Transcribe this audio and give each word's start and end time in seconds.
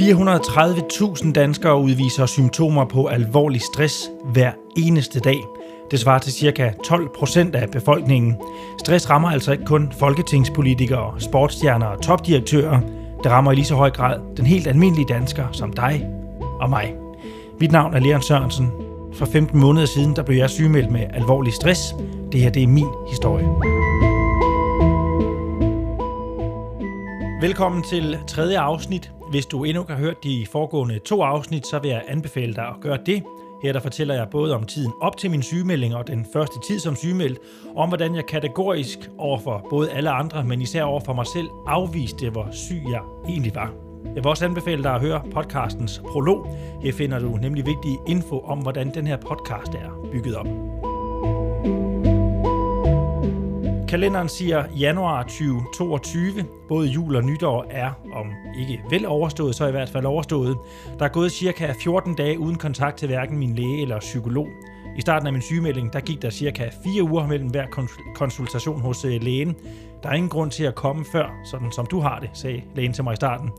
430.000 0.00 1.32
danskere 1.32 1.80
udviser 1.80 2.26
symptomer 2.26 2.84
på 2.84 3.06
alvorlig 3.06 3.60
stress 3.60 4.10
hver 4.24 4.52
eneste 4.76 5.20
dag. 5.20 5.40
Det 5.90 6.00
svarer 6.00 6.18
til 6.18 6.32
ca. 6.32 6.72
12 6.84 7.08
procent 7.18 7.54
af 7.54 7.70
befolkningen. 7.70 8.36
Stress 8.78 9.10
rammer 9.10 9.30
altså 9.30 9.52
ikke 9.52 9.64
kun 9.64 9.92
folketingspolitikere, 9.98 11.20
sportsstjerner 11.20 11.86
og 11.86 12.02
topdirektører. 12.02 12.80
Det 13.22 13.32
rammer 13.32 13.52
i 13.52 13.54
lige 13.54 13.64
så 13.64 13.74
høj 13.74 13.90
grad 13.90 14.20
den 14.36 14.46
helt 14.46 14.66
almindelige 14.66 15.06
dansker 15.08 15.46
som 15.52 15.72
dig 15.72 16.06
og 16.60 16.70
mig. 16.70 16.94
Mit 17.60 17.72
navn 17.72 17.94
er 17.94 18.00
Leon 18.00 18.22
Sørensen. 18.22 18.70
For 19.14 19.26
15 19.26 19.60
måneder 19.60 19.86
siden 19.86 20.16
der 20.16 20.22
blev 20.22 20.38
jeg 20.38 20.50
sygemeldt 20.50 20.90
med 20.90 21.04
alvorlig 21.14 21.52
stress. 21.52 21.94
Det 22.32 22.40
her 22.40 22.50
det 22.50 22.62
er 22.62 22.66
min 22.66 22.88
historie. 23.10 23.46
Velkommen 27.40 27.82
til 27.82 28.18
tredje 28.26 28.58
afsnit. 28.58 29.15
Hvis 29.30 29.46
du 29.46 29.64
endnu 29.64 29.82
ikke 29.82 29.92
har 29.92 30.00
hørt 30.00 30.24
de 30.24 30.46
foregående 30.52 30.98
to 30.98 31.22
afsnit, 31.22 31.66
så 31.66 31.78
vil 31.78 31.90
jeg 31.90 32.02
anbefale 32.08 32.54
dig 32.54 32.64
at 32.64 32.80
gøre 32.80 32.98
det. 33.06 33.22
Her 33.62 33.72
der 33.72 33.80
fortæller 33.80 34.14
jeg 34.14 34.28
både 34.30 34.54
om 34.54 34.64
tiden 34.64 34.92
op 35.00 35.16
til 35.16 35.30
min 35.30 35.42
sygemelding 35.42 35.94
og 35.94 36.06
den 36.06 36.26
første 36.32 36.60
tid 36.66 36.78
som 36.78 36.96
sygemeldt, 36.96 37.38
om 37.76 37.88
hvordan 37.88 38.14
jeg 38.14 38.26
kategorisk 38.26 39.10
overfor 39.18 39.66
både 39.70 39.90
alle 39.90 40.10
andre, 40.10 40.44
men 40.44 40.62
især 40.62 40.82
overfor 40.82 41.12
mig 41.12 41.26
selv, 41.26 41.48
afviste, 41.66 42.30
hvor 42.30 42.48
syg 42.52 42.82
jeg 42.90 43.00
egentlig 43.28 43.54
var. 43.54 43.72
Jeg 44.04 44.24
vil 44.24 44.26
også 44.26 44.44
anbefale 44.44 44.82
dig 44.82 44.94
at 44.94 45.00
høre 45.00 45.22
podcastens 45.34 46.02
prolog. 46.08 46.46
Her 46.82 46.92
finder 46.92 47.18
du 47.18 47.36
nemlig 47.36 47.66
vigtig 47.66 47.98
info 48.06 48.40
om, 48.40 48.58
hvordan 48.58 48.94
den 48.94 49.06
her 49.06 49.16
podcast 49.16 49.74
er 49.74 50.08
bygget 50.12 50.36
op. 50.36 50.46
Kalenderen 53.88 54.28
siger 54.28 54.64
januar 54.78 55.22
2022. 55.22 56.44
Både 56.68 56.88
jul 56.88 57.16
og 57.16 57.24
nytår 57.24 57.66
er, 57.70 57.90
om 58.12 58.32
ikke 58.58 58.82
vel 58.90 59.06
overstået, 59.06 59.54
så 59.54 59.66
i 59.66 59.70
hvert 59.70 59.88
fald 59.88 60.04
overstået. 60.04 60.56
Der 60.98 61.04
er 61.04 61.08
gået 61.08 61.32
cirka 61.32 61.72
14 61.82 62.14
dage 62.14 62.38
uden 62.38 62.56
kontakt 62.56 62.96
til 62.96 63.08
hverken 63.08 63.38
min 63.38 63.54
læge 63.54 63.82
eller 63.82 64.00
psykolog. 64.00 64.48
I 64.96 65.00
starten 65.00 65.26
af 65.26 65.32
min 65.32 65.42
sygemelding, 65.42 65.92
der 65.92 66.00
gik 66.00 66.22
der 66.22 66.30
cirka 66.30 66.70
4 66.84 67.02
uger 67.02 67.26
mellem 67.26 67.48
hver 67.48 67.66
konsultation 68.14 68.80
hos 68.80 69.04
øh, 69.04 69.22
lægen. 69.22 69.56
Der 70.02 70.08
er 70.08 70.14
ingen 70.14 70.30
grund 70.30 70.50
til 70.50 70.64
at 70.64 70.74
komme 70.74 71.04
før, 71.12 71.40
sådan 71.50 71.72
som 71.72 71.86
du 71.86 72.00
har 72.00 72.18
det, 72.18 72.30
sagde 72.32 72.62
lægen 72.74 72.92
til 72.92 73.04
mig 73.04 73.12
i 73.12 73.16
starten. 73.16 73.50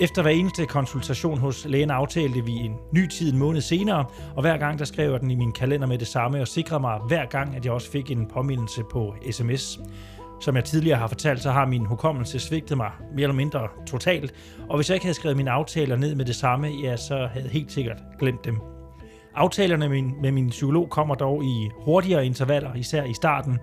Efter 0.00 0.22
hver 0.22 0.30
eneste 0.30 0.66
konsultation 0.66 1.38
hos 1.38 1.64
lægen 1.68 1.90
aftalte 1.90 2.44
vi 2.44 2.52
en 2.52 2.76
ny 2.92 3.06
tid 3.08 3.32
en 3.32 3.38
måned 3.38 3.60
senere, 3.60 4.04
og 4.36 4.40
hver 4.40 4.56
gang 4.56 4.78
der 4.78 4.84
skrev 4.84 5.10
jeg 5.10 5.20
den 5.20 5.30
i 5.30 5.34
min 5.34 5.52
kalender 5.52 5.86
med 5.86 5.98
det 5.98 6.06
samme 6.06 6.40
og 6.40 6.48
sikrede 6.48 6.80
mig 6.80 6.98
hver 7.08 7.26
gang, 7.26 7.56
at 7.56 7.64
jeg 7.64 7.72
også 7.72 7.90
fik 7.90 8.10
en 8.10 8.26
påmindelse 8.26 8.82
på 8.92 9.14
sms. 9.30 9.80
Som 10.40 10.56
jeg 10.56 10.64
tidligere 10.64 10.98
har 10.98 11.06
fortalt, 11.06 11.42
så 11.42 11.50
har 11.50 11.66
min 11.66 11.86
hukommelse 11.86 12.38
svigtet 12.38 12.76
mig 12.76 12.90
mere 13.14 13.22
eller 13.22 13.34
mindre 13.34 13.68
totalt, 13.86 14.34
og 14.68 14.76
hvis 14.76 14.88
jeg 14.88 14.94
ikke 14.94 15.06
havde 15.06 15.14
skrevet 15.14 15.36
mine 15.36 15.50
aftaler 15.50 15.96
ned 15.96 16.14
med 16.14 16.24
det 16.24 16.36
samme, 16.36 16.68
ja, 16.82 16.96
så 16.96 17.16
havde 17.16 17.44
jeg 17.44 17.52
helt 17.52 17.72
sikkert 17.72 17.98
glemt 18.18 18.44
dem. 18.44 18.58
Aftalerne 19.34 19.88
med 19.88 20.02
min, 20.02 20.14
med 20.22 20.32
min 20.32 20.50
psykolog 20.50 20.90
kommer 20.90 21.14
dog 21.14 21.44
i 21.44 21.70
hurtigere 21.84 22.26
intervaller, 22.26 22.74
især 22.74 23.04
i 23.04 23.14
starten. 23.14 23.58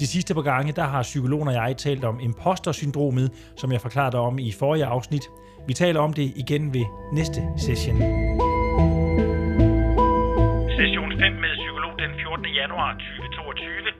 De 0.00 0.06
sidste 0.06 0.34
par 0.34 0.42
gange, 0.42 0.72
der 0.72 0.86
har 0.94 1.02
psykologen 1.02 1.48
og 1.48 1.54
jeg 1.54 1.76
talt 1.76 2.04
om 2.04 2.20
imposter-syndromet, 2.20 3.28
som 3.56 3.72
jeg 3.72 3.80
forklarede 3.80 4.18
om 4.18 4.38
i 4.38 4.52
forrige 4.52 4.84
afsnit. 4.84 5.24
Vi 5.68 5.74
taler 5.74 6.00
om 6.00 6.12
det 6.12 6.26
igen 6.42 6.74
ved 6.74 6.84
næste 7.12 7.40
session. 7.66 7.96
Session 10.78 11.10
5 11.20 11.32
med 11.44 11.52
psykolog 11.60 11.92
den 12.02 12.12
14. 12.22 12.46
januar 12.60 12.90
2022. 12.92 13.90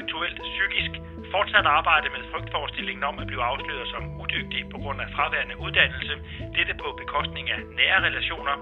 Aktuelt 0.00 0.38
psykisk. 0.52 0.92
Fortsat 1.34 1.66
arbejde 1.78 2.08
med 2.14 2.22
frygtforestillingen 2.32 3.04
om 3.10 3.18
at 3.22 3.26
blive 3.30 3.44
afsløret 3.50 3.88
som 3.94 4.02
udygtig 4.22 4.62
på 4.72 4.78
grund 4.82 4.98
af 5.04 5.08
fraværende 5.16 5.56
uddannelse. 5.64 6.14
Dette 6.56 6.74
på 6.82 6.88
bekostning 7.02 7.46
af 7.56 7.60
nære 7.78 8.00
relationer. 8.08 8.54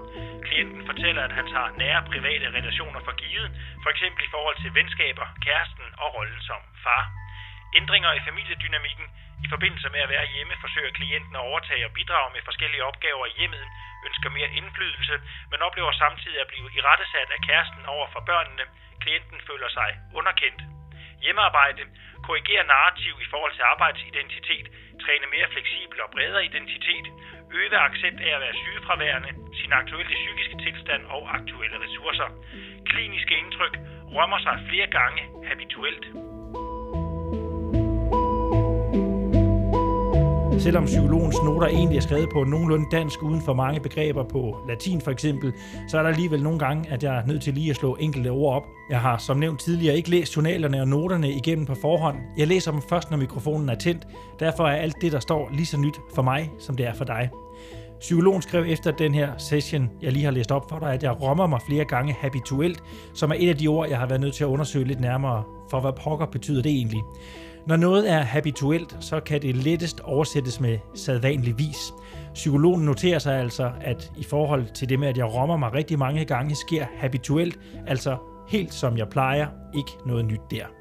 Klienten 0.47 0.81
fortæller, 0.89 1.23
at 1.27 1.33
han 1.39 1.47
tager 1.53 1.69
nære 1.81 2.01
private 2.11 2.47
relationer 2.57 2.99
for 3.07 3.13
givet, 3.21 3.49
for 3.83 3.89
eksempel 3.93 4.21
i 4.25 4.31
forhold 4.35 4.57
til 4.61 4.75
venskaber, 4.79 5.25
kæresten 5.45 5.87
og 6.03 6.07
rollen 6.15 6.41
som 6.49 6.61
far. 6.85 7.03
Ændringer 7.79 8.11
i 8.13 8.25
familiedynamikken 8.27 9.07
i 9.45 9.47
forbindelse 9.53 9.89
med 9.93 10.01
at 10.05 10.11
være 10.15 10.31
hjemme 10.33 10.53
forsøger 10.63 10.97
klienten 10.99 11.35
at 11.35 11.45
overtage 11.49 11.85
og 11.87 11.93
bidrage 11.97 12.29
med 12.35 12.41
forskellige 12.49 12.87
opgaver 12.89 13.25
i 13.25 13.37
hjemmet, 13.39 13.65
ønsker 14.07 14.29
mere 14.29 14.53
indflydelse, 14.59 15.15
men 15.51 15.59
oplever 15.67 15.91
samtidig 15.91 16.39
at 16.41 16.51
blive 16.51 16.69
irettesat 16.77 17.29
af 17.35 17.39
kæresten 17.47 17.85
over 17.95 18.07
for 18.13 18.21
børnene. 18.29 18.65
Klienten 19.03 19.39
føler 19.47 19.69
sig 19.77 19.89
underkendt. 20.19 20.78
Hjemmearbejde, 21.23 21.83
korrigere 22.25 22.65
narrativ 22.73 23.13
i 23.25 23.27
forhold 23.31 23.53
til 23.55 23.65
arbejdsidentitet, 23.73 24.65
træne 25.03 25.27
mere 25.35 25.47
fleksibel 25.53 25.97
og 26.05 26.09
bredere 26.15 26.45
identitet, 26.45 27.05
øve 27.59 27.77
accept 27.87 28.19
af 28.27 28.31
at 28.35 28.41
være 28.45 28.59
sygefraværende, 28.63 29.31
sin 29.59 29.71
aktuelle 29.81 30.15
psykiske 30.21 30.57
tilstand 30.65 31.03
og 31.15 31.21
aktuelle 31.37 31.77
ressourcer. 31.85 32.29
Kliniske 32.89 33.35
indtryk 33.43 33.75
rømmer 34.15 34.39
sig 34.45 34.55
flere 34.69 34.87
gange 34.87 35.21
habituelt. 35.49 36.05
Selvom 40.59 40.85
psykologens 40.85 41.35
noter 41.45 41.67
egentlig 41.67 41.97
er 41.97 42.01
skrevet 42.01 42.29
på 42.33 42.43
nogenlunde 42.43 42.85
dansk 42.91 43.23
uden 43.23 43.41
for 43.41 43.53
mange 43.53 43.79
begreber 43.79 44.23
på 44.23 44.57
latin 44.67 45.01
for 45.01 45.11
eksempel, 45.11 45.53
så 45.87 45.97
er 45.97 46.01
der 46.01 46.09
alligevel 46.09 46.43
nogle 46.43 46.59
gange, 46.59 46.91
at 46.91 47.03
jeg 47.03 47.17
er 47.17 47.25
nødt 47.25 47.41
til 47.41 47.53
lige 47.53 47.69
at 47.69 47.75
slå 47.75 47.95
enkelte 47.99 48.29
ord 48.29 48.55
op. 48.55 48.63
Jeg 48.89 48.99
har 49.01 49.17
som 49.17 49.37
nævnt 49.37 49.59
tidligere 49.59 49.95
ikke 49.97 50.09
læst 50.09 50.35
journalerne 50.35 50.81
og 50.81 50.87
noterne 50.87 51.31
igennem 51.31 51.65
på 51.65 51.75
forhånd. 51.75 52.17
Jeg 52.37 52.47
læser 52.47 52.71
dem 52.71 52.81
først, 52.89 53.11
når 53.11 53.17
mikrofonen 53.17 53.69
er 53.69 53.75
tændt. 53.75 54.07
Derfor 54.39 54.63
er 54.63 54.75
alt 54.75 54.95
det, 55.01 55.11
der 55.11 55.19
står 55.19 55.49
lige 55.53 55.65
så 55.65 55.77
nyt 55.77 55.99
for 56.15 56.21
mig, 56.21 56.51
som 56.59 56.75
det 56.75 56.87
er 56.87 56.93
for 56.93 57.05
dig. 57.05 57.29
Psykologen 57.99 58.41
skrev 58.41 58.65
efter 58.67 58.91
den 58.91 59.13
her 59.13 59.37
session, 59.37 59.89
jeg 60.01 60.11
lige 60.11 60.25
har 60.25 60.31
læst 60.31 60.51
op 60.51 60.69
for 60.69 60.79
dig, 60.79 60.93
at 60.93 61.03
jeg 61.03 61.21
rommer 61.21 61.47
mig 61.47 61.59
flere 61.67 61.85
gange 61.85 62.15
habituelt, 62.19 62.83
som 63.13 63.31
er 63.31 63.35
et 63.37 63.49
af 63.49 63.57
de 63.57 63.67
ord, 63.67 63.89
jeg 63.89 63.97
har 63.97 64.07
været 64.07 64.21
nødt 64.21 64.33
til 64.33 64.43
at 64.43 64.47
undersøge 64.47 64.85
lidt 64.85 64.99
nærmere, 64.99 65.43
for 65.69 65.79
hvad 65.79 65.91
pokker 66.03 66.25
betyder 66.25 66.61
det 66.61 66.71
egentlig. 66.71 67.01
Når 67.67 67.75
noget 67.75 68.11
er 68.11 68.21
habituelt, 68.21 68.97
så 68.99 69.19
kan 69.19 69.41
det 69.41 69.55
lettest 69.55 69.99
oversættes 69.99 70.59
med 70.59 70.77
sædvanlig 70.95 71.57
vis. 71.57 71.93
Psykologen 72.33 72.85
noterer 72.85 73.19
sig 73.19 73.39
altså, 73.39 73.71
at 73.81 74.11
i 74.17 74.23
forhold 74.23 74.65
til 74.73 74.89
det 74.89 74.99
med, 74.99 75.07
at 75.07 75.17
jeg 75.17 75.33
rommer 75.33 75.57
mig 75.57 75.73
rigtig 75.73 75.99
mange 75.99 76.25
gange, 76.25 76.55
sker 76.55 76.85
habituelt, 76.97 77.59
altså 77.87 78.17
helt 78.47 78.73
som 78.73 78.97
jeg 78.97 79.09
plejer, 79.09 79.47
ikke 79.77 79.91
noget 80.05 80.25
nyt 80.25 80.41
der. 80.51 80.78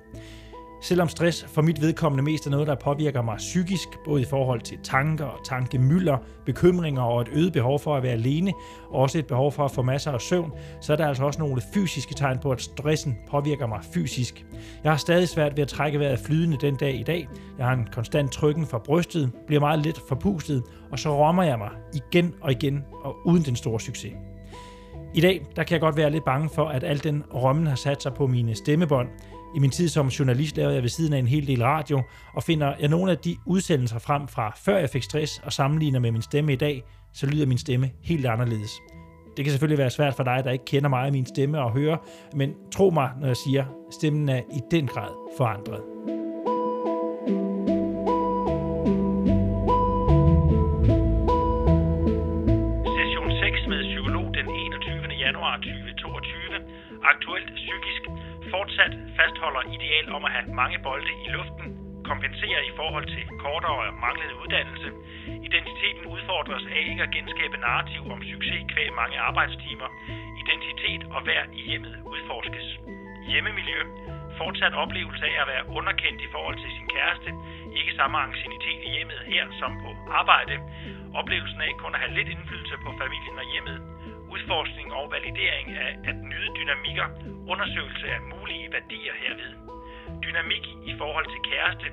Selvom 0.81 1.09
stress 1.09 1.44
for 1.44 1.62
mit 1.62 1.81
vedkommende 1.81 2.25
mest 2.25 2.47
er 2.47 2.50
noget, 2.50 2.66
der 2.66 2.75
påvirker 2.75 3.22
mig 3.22 3.37
psykisk, 3.37 3.89
både 4.05 4.22
i 4.22 4.25
forhold 4.25 4.61
til 4.61 4.78
tanker 4.83 5.25
og 5.25 5.44
tankemylder, 5.44 6.16
bekymringer 6.47 7.03
og 7.03 7.21
et 7.21 7.28
øget 7.33 7.53
behov 7.53 7.78
for 7.78 7.97
at 7.97 8.03
være 8.03 8.12
alene, 8.12 8.53
og 8.91 9.00
også 9.00 9.19
et 9.19 9.27
behov 9.27 9.53
for 9.53 9.65
at 9.65 9.71
få 9.71 9.83
masser 9.83 10.12
af 10.12 10.21
søvn, 10.21 10.53
så 10.81 10.93
er 10.93 10.97
der 10.97 11.06
altså 11.06 11.25
også 11.25 11.38
nogle 11.41 11.62
fysiske 11.75 12.15
tegn 12.15 12.38
på, 12.38 12.50
at 12.50 12.61
stressen 12.61 13.19
påvirker 13.31 13.67
mig 13.67 13.81
fysisk. 13.94 14.47
Jeg 14.84 14.93
har 14.93 14.97
stadig 14.97 15.28
svært 15.28 15.56
ved 15.56 15.62
at 15.62 15.69
trække 15.69 15.99
vejret 15.99 16.19
flydende 16.19 16.56
den 16.61 16.77
dag 16.77 16.94
i 17.00 17.03
dag. 17.03 17.28
Jeg 17.59 17.67
har 17.67 17.72
en 17.72 17.88
konstant 17.93 18.33
trykken 18.33 18.67
fra 18.67 18.78
brystet, 18.78 19.33
bliver 19.47 19.61
meget 19.61 19.87
let 19.87 20.00
forpustet, 20.09 20.62
og 20.91 20.99
så 20.99 21.17
rommer 21.17 21.43
jeg 21.43 21.59
mig 21.59 21.71
igen 21.94 22.34
og 22.41 22.53
igen, 22.53 22.84
og 23.05 23.17
uden 23.25 23.43
den 23.43 23.56
store 23.56 23.81
succes. 23.81 24.12
I 25.15 25.21
dag 25.21 25.47
der 25.56 25.62
kan 25.62 25.72
jeg 25.72 25.81
godt 25.81 25.97
være 25.97 26.11
lidt 26.11 26.25
bange 26.25 26.50
for, 26.55 26.65
at 26.65 26.84
al 26.84 27.05
den 27.05 27.25
rommen 27.34 27.67
har 27.67 27.75
sat 27.75 28.03
sig 28.03 28.15
på 28.15 28.27
mine 28.27 28.55
stemmebånd. 28.55 29.09
I 29.57 29.59
min 29.59 29.71
tid 29.71 29.89
som 29.89 30.09
journalist 30.09 30.57
lavede 30.57 30.75
jeg 30.75 30.83
ved 30.83 30.91
siden 30.91 31.13
af 31.13 31.19
en 31.19 31.27
hel 31.27 31.47
del 31.47 31.63
radio, 31.63 32.03
og 32.35 32.43
finder 32.43 32.75
jeg 32.81 32.89
nogle 32.89 33.13
af 33.13 33.19
de 33.19 33.37
udsendelser 33.47 33.99
frem 33.99 34.29
fra 34.29 34.53
før 34.57 34.79
jeg 34.79 34.91
fik 34.91 35.03
stress 35.03 35.41
og 35.45 35.53
sammenligner 35.53 35.99
med 35.99 36.13
min 36.13 36.23
stemme 36.23 36.53
i 36.53 36.57
dag, 36.57 36.85
så 37.13 37.27
lyder 37.27 37.47
min 37.47 37.59
stemme 37.59 37.91
helt 38.03 38.27
anderledes. 38.27 38.71
Det 39.37 39.45
kan 39.45 39.53
selvfølgelig 39.53 39.79
være 39.79 39.91
svært 39.91 40.15
for 40.15 40.25
dig, 40.25 40.41
der 40.45 40.51
ikke 40.51 40.65
kender 40.65 40.89
mig 40.89 41.07
og 41.07 41.13
min 41.13 41.27
stemme 41.27 41.61
og 41.61 41.73
høre, 41.73 41.99
men 42.35 42.55
tro 42.73 42.91
mig, 42.91 43.11
når 43.21 43.27
jeg 43.27 43.37
siger, 43.37 43.65
stemmen 43.93 44.29
er 44.29 44.39
i 44.39 44.61
den 44.71 44.87
grad 44.87 45.11
forandret. 45.37 45.98
Fastholder 59.58 59.75
ideal 59.76 60.14
om 60.16 60.25
at 60.25 60.32
have 60.32 60.55
mange 60.55 60.78
bolde 60.82 61.12
i 61.26 61.28
luften, 61.37 61.66
kompenserer 62.05 62.62
i 62.70 62.72
forhold 62.76 63.06
til 63.06 63.25
kortere 63.44 63.78
og 63.88 63.94
manglende 64.06 64.34
uddannelse. 64.43 64.88
Identiteten 65.49 66.05
udfordres 66.06 66.64
af 66.75 66.81
ikke 66.90 67.02
at 67.02 67.10
genskabe 67.10 67.56
narrativ 67.56 68.02
om 68.12 68.22
succes 68.22 68.62
kvæg 68.72 68.88
mange 69.00 69.19
arbejdstimer. 69.19 69.88
Identitet 70.43 71.02
og 71.14 71.26
værd 71.26 71.49
i 71.52 71.60
hjemmet 71.69 71.94
udforskes. 72.12 72.66
Hjemmemiljø. 73.28 73.81
Fortsat 74.40 74.75
oplevelse 74.85 75.25
af 75.31 75.37
at 75.43 75.49
være 75.52 75.69
underkendt 75.79 76.20
i 76.26 76.32
forhold 76.35 76.56
til 76.62 76.70
sin 76.76 76.88
kæreste. 76.94 77.31
Ikke 77.79 77.93
samme 78.00 78.17
angstinitet 78.26 78.81
i 78.87 78.90
hjemmet 78.96 79.20
her 79.32 79.44
som 79.61 79.73
på 79.82 79.90
arbejde. 80.20 80.55
Oplevelsen 81.20 81.61
af 81.61 81.73
kun 81.79 81.94
at 81.94 82.00
have 82.02 82.14
lidt 82.19 82.29
indflydelse 82.35 82.76
på 82.85 82.90
familien 83.02 83.37
og 83.43 83.46
hjemmet 83.52 83.79
udforskning 84.35 84.88
og 84.99 85.05
validering 85.17 85.67
af 85.85 85.90
at 86.11 86.17
nyde 86.32 86.50
dynamikker, 86.58 87.06
undersøgelse 87.52 88.06
af 88.17 88.20
mulige 88.32 88.73
værdier 88.75 89.14
herved. 89.23 89.52
Dynamik 90.25 90.64
i 90.91 90.93
forhold 91.00 91.26
til 91.32 91.41
kæreste. 91.50 91.88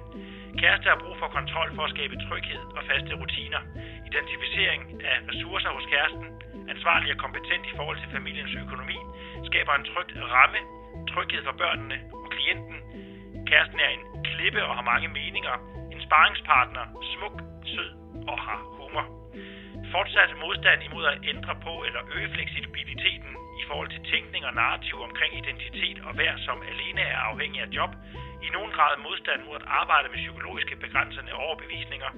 Kæreste 0.62 0.88
har 0.92 1.00
brug 1.04 1.16
for 1.22 1.30
kontrol 1.38 1.70
for 1.76 1.84
at 1.86 1.94
skabe 1.96 2.16
tryghed 2.26 2.64
og 2.78 2.82
faste 2.90 3.14
rutiner. 3.22 3.62
Identificering 4.10 4.82
af 5.12 5.18
ressourcer 5.30 5.72
hos 5.78 5.86
kæresten, 5.94 6.28
ansvarlig 6.74 7.10
og 7.16 7.20
kompetent 7.26 7.66
i 7.72 7.76
forhold 7.80 7.98
til 8.00 8.10
familiens 8.18 8.56
økonomi, 8.64 9.00
skaber 9.50 9.74
en 9.76 9.86
tryg 9.92 10.10
ramme, 10.36 10.62
tryghed 11.12 11.44
for 11.48 11.56
børnene 11.64 11.98
klienten. 12.36 12.78
Kæresten 13.50 13.80
er 13.86 13.92
en 13.98 14.04
klippe 14.30 14.62
og 14.70 14.74
har 14.78 14.86
mange 14.94 15.08
meninger, 15.20 15.56
en 15.94 16.02
sparringspartner, 16.06 16.86
smuk, 17.14 17.36
sød 17.74 17.92
og 18.32 18.38
har 18.48 18.62
humor. 18.78 19.06
Fortsat 19.94 20.32
modstand 20.46 20.80
imod 20.88 21.06
at 21.14 21.20
ændre 21.32 21.54
på 21.66 21.74
eller 21.88 22.02
øge 22.16 22.30
fleksibiliteten 22.36 23.32
i 23.62 23.64
forhold 23.70 23.90
til 23.92 24.02
tænkning 24.14 24.44
og 24.50 24.54
narrativ 24.62 24.98
omkring 25.08 25.32
identitet 25.42 25.98
og 26.08 26.18
værd, 26.18 26.38
som 26.48 26.58
alene 26.72 27.02
er 27.02 27.20
afhængig 27.32 27.62
af 27.62 27.70
job, 27.78 27.92
i 28.46 28.50
nogen 28.56 28.72
grad 28.78 28.94
modstand 29.08 29.40
mod 29.48 29.56
at 29.62 29.70
arbejde 29.82 30.08
med 30.10 30.20
psykologiske 30.24 30.76
begrænsende 30.84 31.34
overbevisninger. 31.44 32.12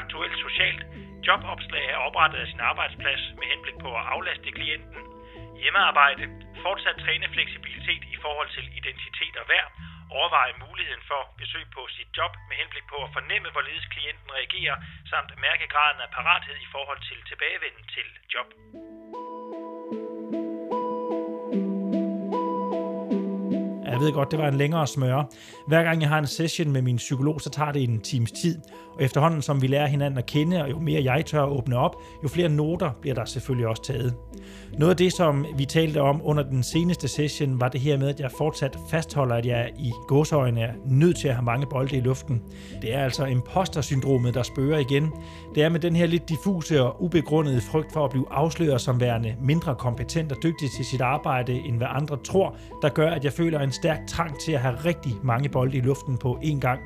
Aktuelt 0.00 0.36
socialt 0.46 0.82
jobopslag 1.26 1.86
er 1.94 1.98
oprettet 2.06 2.38
af 2.38 2.48
sin 2.52 2.60
arbejdsplads 2.70 3.22
med 3.38 3.46
henblik 3.52 3.78
på 3.84 3.90
at 4.00 4.04
aflaste 4.14 4.50
klienten. 4.58 5.00
Hjemmearbejde, 5.62 6.24
fortsat 6.66 6.96
træne 7.04 7.26
fleksibilitet 7.36 8.02
i 8.14 8.16
forhold 8.24 8.50
til 8.56 8.64
identitet 8.80 9.34
og 9.42 9.46
værd, 9.52 9.68
overveje 10.18 10.54
muligheden 10.64 11.04
for 11.10 11.20
besøg 11.40 11.64
på 11.76 11.82
sit 11.96 12.10
job 12.18 12.32
med 12.48 12.56
henblik 12.60 12.86
på 12.92 12.98
at 13.06 13.10
fornemme, 13.16 13.48
hvorledes 13.54 13.86
klienten 13.94 14.28
reagerer, 14.38 14.76
samt 15.12 15.30
mærke 15.46 15.66
graden 15.74 16.00
af 16.04 16.10
parathed 16.16 16.56
i 16.66 16.68
forhold 16.74 17.00
til 17.08 17.18
tilbagevenden 17.30 17.84
til 17.94 18.06
job. 18.34 18.48
Jeg 23.92 23.98
ved 24.06 24.12
godt, 24.12 24.30
det 24.30 24.38
var 24.38 24.48
en 24.48 24.58
længere 24.64 24.86
smøre. 24.86 25.26
Hver 25.66 25.82
gang 25.82 25.96
jeg 26.02 26.08
har 26.08 26.18
en 26.18 26.26
session 26.26 26.72
med 26.72 26.82
min 26.82 26.96
psykolog, 26.96 27.40
så 27.40 27.50
tager 27.50 27.72
det 27.72 27.82
en 27.82 28.00
times 28.00 28.32
tid. 28.32 28.56
Og 28.98 29.04
efterhånden 29.04 29.42
som 29.42 29.62
vi 29.62 29.66
lærer 29.66 29.86
hinanden 29.86 30.18
at 30.18 30.26
kende, 30.26 30.62
og 30.62 30.70
jo 30.70 30.78
mere 30.78 31.04
jeg 31.04 31.26
tør 31.26 31.42
at 31.42 31.48
åbne 31.48 31.76
op, 31.76 31.96
jo 32.22 32.28
flere 32.28 32.48
noter 32.48 32.90
bliver 33.00 33.14
der 33.14 33.24
selvfølgelig 33.24 33.66
også 33.66 33.82
taget. 33.82 34.14
Noget 34.78 34.90
af 34.90 34.96
det, 34.96 35.12
som 35.12 35.46
vi 35.56 35.64
talte 35.64 36.00
om 36.00 36.20
under 36.24 36.42
den 36.42 36.62
seneste 36.62 37.08
session, 37.08 37.60
var 37.60 37.68
det 37.68 37.80
her 37.80 37.98
med, 37.98 38.08
at 38.08 38.20
jeg 38.20 38.30
fortsat 38.38 38.78
fastholder, 38.90 39.34
at 39.34 39.46
jeg 39.46 39.70
i 39.78 39.92
godsøjne 40.08 40.60
er 40.60 40.72
nødt 40.86 41.16
til 41.18 41.28
at 41.28 41.34
have 41.34 41.44
mange 41.44 41.66
bolde 41.66 41.96
i 41.96 42.00
luften. 42.00 42.42
Det 42.82 42.94
er 42.94 43.04
altså 43.04 43.24
imposter-syndromet, 43.24 44.34
der 44.34 44.42
spørger 44.42 44.78
igen. 44.78 45.12
Det 45.54 45.62
er 45.62 45.68
med 45.68 45.80
den 45.80 45.96
her 45.96 46.06
lidt 46.06 46.28
diffuse 46.28 46.82
og 46.82 47.02
ubegrundede 47.02 47.60
frygt 47.60 47.92
for 47.92 48.04
at 48.04 48.10
blive 48.10 48.26
afsløret 48.30 48.80
som 48.80 49.00
værende 49.00 49.34
mindre 49.40 49.74
kompetent 49.74 50.32
og 50.32 50.38
dygtig 50.42 50.68
til 50.76 50.84
sit 50.84 51.00
arbejde, 51.00 51.52
end 51.52 51.76
hvad 51.76 51.88
andre 51.90 52.16
tror, 52.24 52.56
der 52.82 52.88
gør, 52.88 53.10
at 53.10 53.24
jeg 53.24 53.32
føler 53.32 53.60
en 53.60 53.72
stærk 53.72 54.06
trang 54.08 54.40
til 54.40 54.52
at 54.52 54.60
have 54.60 54.74
rigtig 54.84 55.12
mange 55.22 55.48
bolde 55.48 55.76
i 55.76 55.80
luften 55.80 56.16
på 56.16 56.38
én 56.42 56.58
gang. 56.58 56.80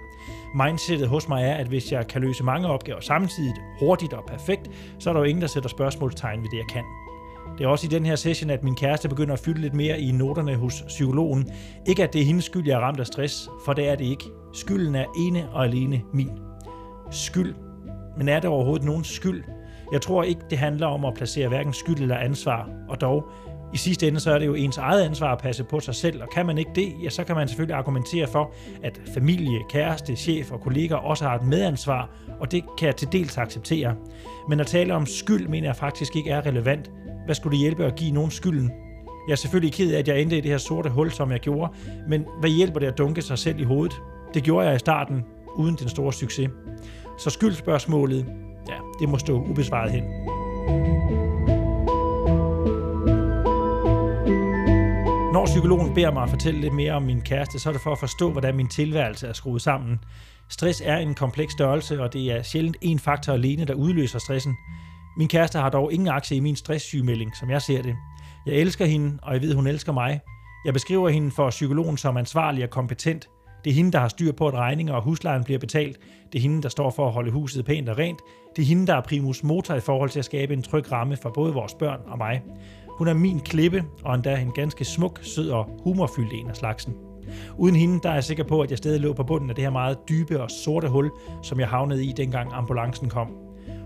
Mindsetet 0.55 1.09
hos 1.09 1.29
mig 1.29 1.45
er, 1.45 1.55
at 1.55 1.67
hvis 1.67 1.93
jeg 1.93 2.02
kan 2.03 2.21
løse 2.21 2.45
mange 2.45 2.69
opgaver 2.69 3.01
samtidig, 3.01 3.55
hurtigt 3.81 4.13
og 4.13 4.25
perfekt, 4.27 4.71
så 4.99 5.11
er 5.11 5.15
der 5.15 5.21
jo 5.21 5.25
ingen, 5.25 5.43
der 5.43 5.49
sætter 5.49 5.69
spørgsmålstegn 5.69 6.43
ved 6.43 6.49
det, 6.51 6.57
jeg 6.57 6.67
kan. 6.71 6.85
Det 7.59 7.65
er 7.65 7.69
også 7.69 7.87
i 7.87 7.91
den 7.91 8.07
her 8.07 8.17
session, 8.17 8.51
at 8.51 8.63
min 8.63 8.75
kæreste 8.75 9.09
begynder 9.09 9.33
at 9.33 9.39
fylde 9.39 9.61
lidt 9.61 9.75
mere 9.75 10.01
i 10.01 10.13
noterne 10.13 10.55
hos 10.55 10.85
psykologen. 10.87 11.51
Ikke 11.89 12.03
at 12.03 12.13
det 12.13 12.21
er 12.21 12.25
hendes 12.25 12.45
skyld, 12.45 12.67
jeg 12.67 12.75
er 12.75 12.81
ramt 12.81 13.01
af 13.01 13.07
stress, 13.07 13.49
for 13.65 13.73
det 13.73 13.89
er 13.89 13.95
det 13.95 14.05
ikke. 14.05 14.25
Skylden 14.53 14.95
er 14.95 15.05
ene 15.19 15.49
og 15.53 15.65
alene 15.65 16.03
min. 16.13 16.31
Skyld. 17.11 17.55
Men 18.17 18.29
er 18.29 18.41
det 18.41 18.51
overhovedet 18.51 18.87
nogen 18.87 19.05
skyld? 19.05 19.45
Jeg 19.93 20.01
tror 20.01 20.23
ikke, 20.23 20.41
det 20.51 20.59
handler 20.59 20.87
om 20.87 21.05
at 21.05 21.15
placere 21.15 21.49
hverken 21.49 21.73
skyld 21.73 21.99
eller 21.99 22.17
ansvar, 22.17 22.69
og 22.89 23.01
dog, 23.01 23.25
i 23.73 23.77
sidste 23.77 24.09
ende 24.09 24.21
så 24.21 24.35
er 24.35 24.39
det 24.39 24.47
jo 24.47 24.55
ens 24.55 24.79
eget 24.79 25.03
ansvar 25.03 25.33
at 25.33 25.39
passe 25.39 25.65
på 25.65 25.81
sig 25.81 25.95
selv, 25.95 26.23
og 26.23 26.29
kan 26.31 26.47
man 26.47 26.59
ikke 26.59 26.71
det, 26.75 26.93
ja, 27.03 27.11
så 27.11 27.25
kan 27.25 27.37
man 27.37 27.49
selvfølgelig 27.49 27.77
argumentere 27.77 28.27
for, 28.27 28.53
at 28.83 29.01
familie, 29.15 29.59
kæreste, 29.71 30.17
chef 30.17 30.53
og 30.53 30.61
kolleger 30.61 30.97
også 30.97 31.25
har 31.25 31.35
et 31.35 31.43
medansvar, 31.43 32.11
og 32.41 32.53
det 32.53 32.65
kan 32.79 32.87
jeg 32.87 32.97
til 32.97 33.09
dels 33.13 33.39
acceptere. 33.39 33.95
Men 34.49 34.61
at 34.61 34.67
tale 34.67 34.95
om 34.95 35.07
skyld, 35.07 35.49
mener 35.49 35.69
jeg 35.69 35.77
faktisk 35.77 36.17
ikke 36.17 36.31
er 36.31 36.47
relevant. 36.47 36.91
Hvad 37.25 37.35
skulle 37.35 37.53
det 37.53 37.61
hjælpe 37.61 37.85
at 37.85 37.95
give 37.95 38.11
nogen 38.11 38.31
skylden? 38.31 38.71
Jeg 39.27 39.33
er 39.33 39.37
selvfølgelig 39.37 39.73
ked 39.73 39.95
af, 39.95 39.99
at 39.99 40.09
jeg 40.09 40.21
endte 40.21 40.39
i 40.39 40.41
det 40.41 40.51
her 40.51 40.59
sorte 40.59 40.91
hul, 40.91 41.11
som 41.11 41.33
jeg 41.33 41.41
gjorde, 41.41 41.73
men 42.09 42.25
hvad 42.41 42.51
hjælper 42.51 42.81
det 42.81 42.87
at 42.87 42.99
dunke 42.99 43.23
sig 43.23 43.39
selv 43.39 43.61
i 43.61 43.65
hovedet? 43.65 43.97
Det 44.35 44.43
gjorde 44.43 44.67
jeg 44.67 44.77
i 44.77 44.79
starten, 44.79 45.23
uden 45.57 45.77
den 45.77 45.89
store 45.89 46.13
succes. 46.13 46.51
Så 47.19 47.31
skyldspørgsmålet, 47.31 48.27
ja, 48.69 48.77
det 49.01 49.09
må 49.09 49.19
stå 49.19 49.43
ubesvaret 49.43 49.91
hen. 49.91 50.03
Når 55.43 55.47
psykologen 55.47 55.95
beder 55.95 56.11
mig 56.11 56.23
at 56.23 56.31
fortælle 56.31 56.61
lidt 56.61 56.75
mere 56.75 56.93
om 56.93 57.03
min 57.03 57.21
kæreste, 57.21 57.59
så 57.59 57.69
er 57.69 57.73
det 57.73 57.83
for 57.83 57.93
at 57.93 57.99
forstå, 57.99 58.31
hvordan 58.31 58.57
min 58.57 58.69
tilværelse 58.69 59.27
er 59.27 59.33
skruet 59.33 59.63
sammen. 59.63 59.99
Stress 60.49 60.83
er 60.85 60.97
en 60.97 61.15
kompleks 61.15 61.53
størrelse, 61.53 62.03
og 62.03 62.13
det 62.13 62.33
er 62.33 62.43
sjældent 62.43 62.77
én 62.85 62.99
faktor 62.99 63.33
alene, 63.33 63.65
der 63.65 63.75
udløser 63.75 64.19
stressen. 64.19 64.57
Min 65.17 65.29
kæreste 65.29 65.59
har 65.59 65.71
dog 65.71 65.93
ingen 65.93 66.09
aktie 66.09 66.37
i 66.37 66.41
min 66.41 66.57
stresssygemelding, 66.57 67.37
som 67.37 67.51
jeg 67.51 67.63
ser 67.63 67.83
det. 67.83 67.97
Jeg 68.47 68.55
elsker 68.55 68.87
hende, 68.87 69.19
og 69.23 69.35
jeg 69.35 69.43
ved, 69.43 69.55
hun 69.55 69.67
elsker 69.67 69.93
mig. 69.93 70.21
Jeg 70.65 70.73
beskriver 70.73 71.09
hende 71.09 71.31
for 71.31 71.51
psykologen 71.51 71.97
som 71.97 72.17
ansvarlig 72.17 72.65
og 72.65 72.71
kompetent. 72.71 73.29
Det 73.65 73.71
er 73.71 73.75
hende, 73.75 73.93
der 73.93 73.99
har 73.99 74.09
styr 74.09 74.33
på, 74.33 74.49
at 74.49 74.55
regninger 74.55 74.95
og 74.95 75.03
huslejen 75.03 75.45
bliver 75.45 75.59
betalt. 75.59 75.99
Det 76.33 76.39
er 76.39 76.43
hende, 76.43 76.63
der 76.63 76.69
står 76.69 76.91
for 76.91 77.07
at 77.07 77.13
holde 77.13 77.31
huset 77.31 77.65
pænt 77.65 77.89
og 77.89 77.99
rent. 77.99 78.21
Det 78.57 78.63
er 78.63 78.67
hende, 78.67 78.87
der 78.87 78.95
er 78.95 79.01
primus 79.01 79.43
motor 79.43 79.75
i 79.75 79.81
forhold 79.81 80.11
til 80.11 80.19
at 80.19 80.25
skabe 80.25 80.55
en 80.55 80.63
tryg 80.63 80.93
ramme 80.93 81.17
for 81.17 81.31
både 81.31 81.55
vores 81.55 81.75
børn 81.75 82.01
og 82.07 82.19
mig. 82.19 82.43
Hun 82.99 83.09
er 83.09 83.15
min 83.15 83.41
klippe, 83.41 83.85
og 84.05 84.15
endda 84.15 84.41
en 84.41 84.53
ganske 84.53 84.85
smuk, 84.85 85.21
sød 85.23 85.51
og 85.51 85.81
humorfyldt 85.85 86.33
en 86.33 86.49
af 86.49 86.57
slagsen. 86.57 86.95
Uden 87.59 87.77
hende, 87.77 88.01
der 88.03 88.11
er 88.11 88.15
jeg 88.15 88.25
sikker 88.25 88.45
på, 88.45 88.61
at 88.61 88.71
jeg 88.71 88.79
stadig 88.79 89.01
lå 89.01 89.13
på 89.13 89.23
bunden 89.23 89.51
af 89.51 89.57
det 89.57 89.65
her 89.65 89.71
meget 89.71 89.99
dybe 90.09 90.43
og 90.43 90.51
sorte 90.51 90.89
hul, 90.89 91.11
som 91.43 91.61
jeg 91.61 91.69
havnede 91.69 92.05
i, 92.05 92.13
dengang 92.17 92.51
ambulancen 92.53 93.09
kom. 93.09 93.29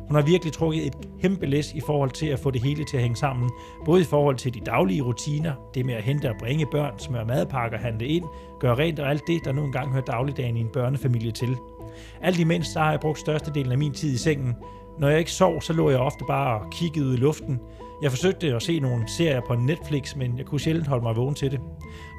Hun 0.06 0.16
har 0.16 0.22
virkelig 0.22 0.52
trukket 0.52 0.86
et 0.86 0.94
kæmpe 1.22 1.46
læs 1.46 1.72
i 1.74 1.80
forhold 1.80 2.10
til 2.10 2.26
at 2.26 2.38
få 2.38 2.50
det 2.50 2.62
hele 2.62 2.84
til 2.84 2.96
at 2.96 3.02
hænge 3.02 3.16
sammen. 3.16 3.50
Både 3.84 4.00
i 4.00 4.04
forhold 4.04 4.36
til 4.36 4.54
de 4.54 4.60
daglige 4.60 5.02
rutiner, 5.02 5.52
det 5.74 5.86
med 5.86 5.94
at 5.94 6.02
hente 6.02 6.30
og 6.30 6.36
bringe 6.38 6.66
børn, 6.72 6.98
smøre 6.98 7.24
madpakker, 7.24 7.78
handle 7.78 8.06
ind, 8.06 8.24
gøre 8.60 8.74
rent 8.74 9.00
og 9.00 9.10
alt 9.10 9.22
det, 9.26 9.44
der 9.44 9.52
nu 9.52 9.64
engang 9.64 9.92
hører 9.92 10.04
dagligdagen 10.04 10.56
i 10.56 10.60
en 10.60 10.68
børnefamilie 10.72 11.32
til. 11.32 11.56
Alt 12.20 12.38
imens 12.38 12.66
så 12.66 12.78
har 12.78 12.90
jeg 12.90 13.00
brugt 13.00 13.18
størstedelen 13.18 13.72
af 13.72 13.78
min 13.78 13.92
tid 13.92 14.14
i 14.14 14.18
sengen. 14.18 14.54
Når 14.98 15.08
jeg 15.08 15.18
ikke 15.18 15.32
sov, 15.32 15.60
så 15.60 15.72
lå 15.72 15.90
jeg 15.90 15.98
ofte 15.98 16.24
bare 16.28 16.60
og 16.60 16.70
kiggede 16.70 17.06
ud 17.06 17.14
i 17.14 17.16
luften. 17.16 17.60
Jeg 18.02 18.10
forsøgte 18.10 18.54
at 18.54 18.62
se 18.62 18.80
nogle 18.80 19.08
serier 19.08 19.40
på 19.46 19.54
Netflix, 19.54 20.16
men 20.16 20.38
jeg 20.38 20.46
kunne 20.46 20.60
sjældent 20.60 20.86
holde 20.86 21.02
mig 21.02 21.16
vågen 21.16 21.34
til 21.34 21.50
det. 21.50 21.60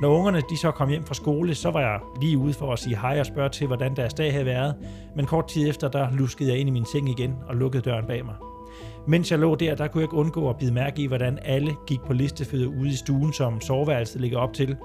Når 0.02 0.10
ungerne 0.10 0.42
de 0.50 0.58
så 0.58 0.72
kom 0.72 0.90
hjem 0.90 1.06
fra 1.06 1.14
skole, 1.14 1.56
så 1.56 1.72
var 1.72 1.80
jeg 1.80 2.00
lige 2.22 2.38
ude 2.38 2.54
for 2.54 2.74
at 2.74 2.80
sige 2.80 2.98
hej 2.98 3.20
og 3.20 3.26
spørge 3.26 3.50
til, 3.50 3.68
hvordan 3.68 3.96
deres 3.96 4.14
dag 4.14 4.32
havde 4.32 4.46
været. 4.46 4.76
Men 5.16 5.26
kort 5.26 5.48
tid 5.48 5.70
efter, 5.70 5.88
der 5.88 6.12
luskede 6.12 6.50
jeg 6.50 6.60
ind 6.60 6.70
i 6.70 6.72
min 6.72 6.86
seng 6.86 7.10
igen 7.10 7.36
og 7.48 7.56
lukkede 7.56 7.84
døren 7.84 8.06
bag 8.08 8.26
mig. 8.26 8.36
Mens 9.08 9.32
jeg 9.32 9.40
lå 9.40 9.56
der, 9.56 9.76
der 9.76 9.88
kunne 9.88 10.02
jeg 10.02 10.06
ikke 10.06 10.16
undgå 10.16 10.50
at 10.50 10.58
bide 10.58 10.74
mærke 10.74 11.02
i, 11.02 11.06
hvordan 11.06 11.40
alle 11.46 11.76
gik 11.88 12.00
på 12.02 12.14
listefødder 12.14 12.68
ude 12.68 12.90
i 12.90 12.96
stuen, 12.96 13.34
som 13.34 13.62
soveværelset 13.62 14.22
ligger 14.22 14.38
op 14.38 14.54
til. 14.54 14.76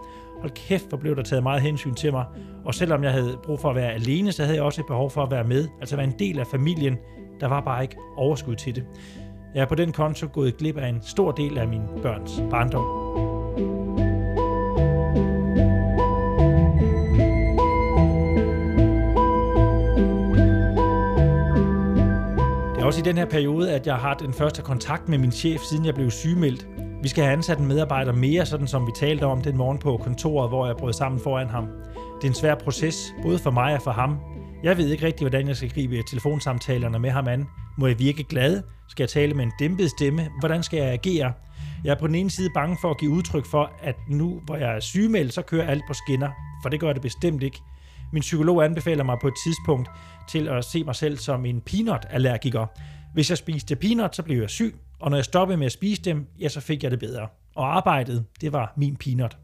Hold 0.40 0.50
kæft, 0.50 0.88
hvor 0.88 0.98
blev 0.98 1.16
der 1.16 1.22
taget 1.22 1.42
meget 1.42 1.62
hensyn 1.62 1.94
til 1.94 2.12
mig. 2.12 2.24
Og 2.64 2.74
selvom 2.74 3.04
jeg 3.04 3.12
havde 3.12 3.38
brug 3.44 3.60
for 3.60 3.70
at 3.70 3.76
være 3.76 3.92
alene, 3.92 4.32
så 4.32 4.42
havde 4.42 4.56
jeg 4.56 4.64
også 4.64 4.80
et 4.80 4.86
behov 4.86 5.10
for 5.10 5.22
at 5.22 5.30
være 5.30 5.44
med, 5.44 5.68
altså 5.80 5.96
være 5.96 6.06
en 6.06 6.14
del 6.18 6.38
af 6.38 6.46
familien. 6.46 6.96
Der 7.40 7.46
var 7.46 7.60
bare 7.60 7.82
ikke 7.82 7.96
overskud 8.16 8.54
til 8.54 8.74
det. 8.76 8.84
Jeg 9.54 9.62
er 9.62 9.66
på 9.66 9.74
den 9.74 9.92
konto 9.92 10.28
gået 10.32 10.56
glip 10.56 10.76
af 10.76 10.88
en 10.88 11.02
stor 11.02 11.32
del 11.32 11.58
af 11.58 11.68
min 11.68 11.82
børns 12.02 12.42
barndom. 12.50 12.84
Det 22.74 22.82
er 22.82 22.86
også 22.86 23.00
i 23.00 23.02
den 23.02 23.18
her 23.18 23.24
periode, 23.24 23.72
at 23.72 23.86
jeg 23.86 23.96
har 23.96 24.14
den 24.14 24.32
første 24.32 24.62
kontakt 24.62 25.08
med 25.08 25.18
min 25.18 25.32
chef, 25.32 25.60
siden 25.60 25.84
jeg 25.84 25.94
blev 25.94 26.10
sygemeldt. 26.10 26.66
Vi 27.02 27.08
skal 27.08 27.24
have 27.24 27.32
ansat 27.32 27.58
en 27.58 27.66
medarbejder 27.66 28.12
mere, 28.12 28.46
sådan 28.46 28.66
som 28.66 28.86
vi 28.86 28.92
talte 28.94 29.24
om 29.24 29.40
den 29.42 29.56
morgen 29.56 29.78
på 29.78 29.96
kontoret, 29.96 30.50
hvor 30.50 30.66
jeg 30.66 30.76
brød 30.76 30.92
sammen 30.92 31.20
foran 31.20 31.48
ham. 31.48 31.68
Det 32.16 32.24
er 32.24 32.28
en 32.28 32.34
svær 32.34 32.54
proces, 32.54 33.14
både 33.22 33.38
for 33.38 33.50
mig 33.50 33.74
og 33.74 33.82
for 33.82 33.90
ham. 33.90 34.18
Jeg 34.62 34.76
ved 34.76 34.88
ikke 34.88 35.06
rigtig, 35.06 35.22
hvordan 35.24 35.48
jeg 35.48 35.56
skal 35.56 35.70
gribe 35.70 36.02
telefonsamtalerne 36.10 36.98
med 36.98 37.10
ham 37.10 37.28
an. 37.28 37.46
Må 37.78 37.86
jeg 37.86 37.98
virke 37.98 38.24
glad? 38.24 38.62
Skal 38.88 39.02
jeg 39.02 39.08
tale 39.08 39.34
med 39.34 39.44
en 39.44 39.52
dæmpet 39.58 39.90
stemme? 39.90 40.28
Hvordan 40.40 40.62
skal 40.62 40.76
jeg 40.76 40.88
agere? 40.88 41.32
Jeg 41.84 41.90
er 41.90 41.98
på 41.98 42.06
den 42.06 42.14
ene 42.14 42.30
side 42.30 42.50
bange 42.54 42.76
for 42.80 42.90
at 42.90 42.98
give 42.98 43.10
udtryk 43.10 43.46
for, 43.46 43.70
at 43.82 43.96
nu 44.08 44.40
hvor 44.44 44.56
jeg 44.56 44.76
er 44.76 44.80
sygemeldt, 44.80 45.34
så 45.34 45.42
kører 45.42 45.68
alt 45.68 45.82
på 45.88 45.94
skinner. 45.94 46.30
For 46.62 46.68
det 46.68 46.80
gør 46.80 46.92
det 46.92 47.02
bestemt 47.02 47.42
ikke. 47.42 47.58
Min 48.12 48.20
psykolog 48.20 48.64
anbefaler 48.64 49.04
mig 49.04 49.16
på 49.22 49.28
et 49.28 49.34
tidspunkt 49.44 49.90
til 50.28 50.48
at 50.48 50.64
se 50.64 50.84
mig 50.84 50.94
selv 50.94 51.18
som 51.18 51.46
en 51.46 51.60
peanut-allergiker. 51.60 52.66
Hvis 53.14 53.30
jeg 53.30 53.38
spiste 53.38 53.76
peanut, 53.76 54.16
så 54.16 54.22
blev 54.22 54.40
jeg 54.40 54.50
syg, 54.50 54.74
og 55.02 55.10
når 55.10 55.16
jeg 55.16 55.24
stoppede 55.24 55.58
med 55.58 55.66
at 55.66 55.72
spise 55.72 56.02
dem, 56.02 56.26
ja, 56.40 56.48
så 56.48 56.60
fik 56.60 56.82
jeg 56.82 56.90
det 56.90 56.98
bedre. 56.98 57.28
Og 57.56 57.76
arbejdet, 57.76 58.24
det 58.40 58.52
var 58.52 58.72
min 58.76 58.96
peanut. 58.96 59.38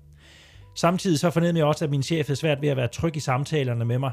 Samtidig 0.77 1.19
så 1.19 1.31
fornemmede 1.31 1.59
jeg 1.59 1.67
også, 1.67 1.85
at 1.85 1.91
min 1.91 2.03
chef 2.03 2.27
havde 2.27 2.39
svært 2.39 2.63
ved 2.63 2.69
at 2.69 2.77
være 2.77 2.89
tryg 2.89 3.17
i 3.17 3.21
samtalerne 3.21 3.85
med 3.85 3.99
mig. 3.99 4.13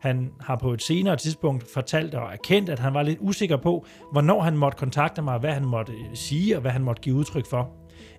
Han 0.00 0.30
har 0.40 0.56
på 0.56 0.72
et 0.72 0.82
senere 0.82 1.16
tidspunkt 1.16 1.64
fortalt 1.74 2.14
og 2.14 2.32
erkendt, 2.32 2.68
at 2.68 2.78
han 2.78 2.94
var 2.94 3.02
lidt 3.02 3.18
usikker 3.20 3.56
på, 3.56 3.86
hvornår 4.12 4.42
han 4.42 4.56
måtte 4.56 4.78
kontakte 4.78 5.22
mig, 5.22 5.38
hvad 5.38 5.52
han 5.52 5.64
måtte 5.64 5.92
sige 6.14 6.56
og 6.56 6.60
hvad 6.60 6.70
han 6.70 6.82
måtte 6.82 7.02
give 7.02 7.14
udtryk 7.14 7.46
for. 7.46 7.70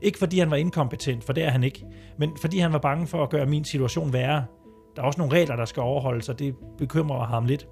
Ikke 0.01 0.19
fordi 0.19 0.39
han 0.39 0.51
var 0.51 0.57
inkompetent, 0.57 1.24
for 1.24 1.34
det 1.34 1.43
er 1.43 1.50
han 1.50 1.63
ikke, 1.63 1.86
men 2.17 2.38
fordi 2.41 2.60
han 2.60 2.74
var 2.74 2.79
bange 2.79 3.07
for 3.07 3.24
at 3.24 3.29
gøre 3.29 3.46
min 3.46 3.65
situation 3.65 4.13
værre. 4.13 4.46
Der 4.96 5.01
er 5.01 5.05
også 5.05 5.19
nogle 5.22 5.36
regler, 5.36 5.55
der 5.55 5.65
skal 5.65 5.81
overholdes, 5.81 6.29
og 6.29 6.39
det 6.39 6.55
bekymrer 6.77 7.25
ham 7.25 7.46
lidt. 7.46 7.67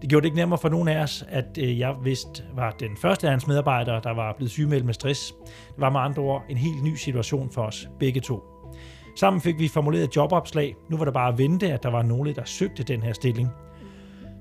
Det 0.00 0.10
gjorde 0.10 0.22
det 0.22 0.26
ikke 0.26 0.36
nemmere 0.36 0.58
for 0.58 0.68
nogen 0.68 0.88
af 0.88 1.02
os, 1.02 1.24
at 1.28 1.58
øh, 1.58 1.78
jeg 1.78 1.94
vist 2.02 2.44
var 2.54 2.70
den 2.70 2.96
første 2.96 3.26
af 3.26 3.30
hans 3.30 3.46
medarbejdere, 3.46 4.00
der 4.04 4.14
var 4.14 4.34
blevet 4.36 4.50
sygemeldt 4.50 4.84
med 4.84 4.94
stress. 4.94 5.34
Det 5.46 5.80
var 5.80 5.90
med 5.90 6.00
andre 6.00 6.22
ord 6.22 6.44
en 6.48 6.56
helt 6.56 6.82
ny 6.82 6.94
situation 6.94 7.50
for 7.50 7.62
os 7.62 7.88
begge 7.98 8.20
to. 8.20 8.42
Sammen 9.16 9.40
fik 9.40 9.58
vi 9.58 9.68
formuleret 9.68 10.16
jobopslag. 10.16 10.76
Nu 10.90 10.96
var 10.96 11.04
der 11.04 11.12
bare 11.12 11.32
at 11.32 11.38
vente, 11.38 11.72
at 11.72 11.82
der 11.82 11.90
var 11.90 12.02
nogen, 12.02 12.34
der 12.34 12.44
søgte 12.44 12.82
den 12.82 13.02
her 13.02 13.12
stilling. 13.12 13.48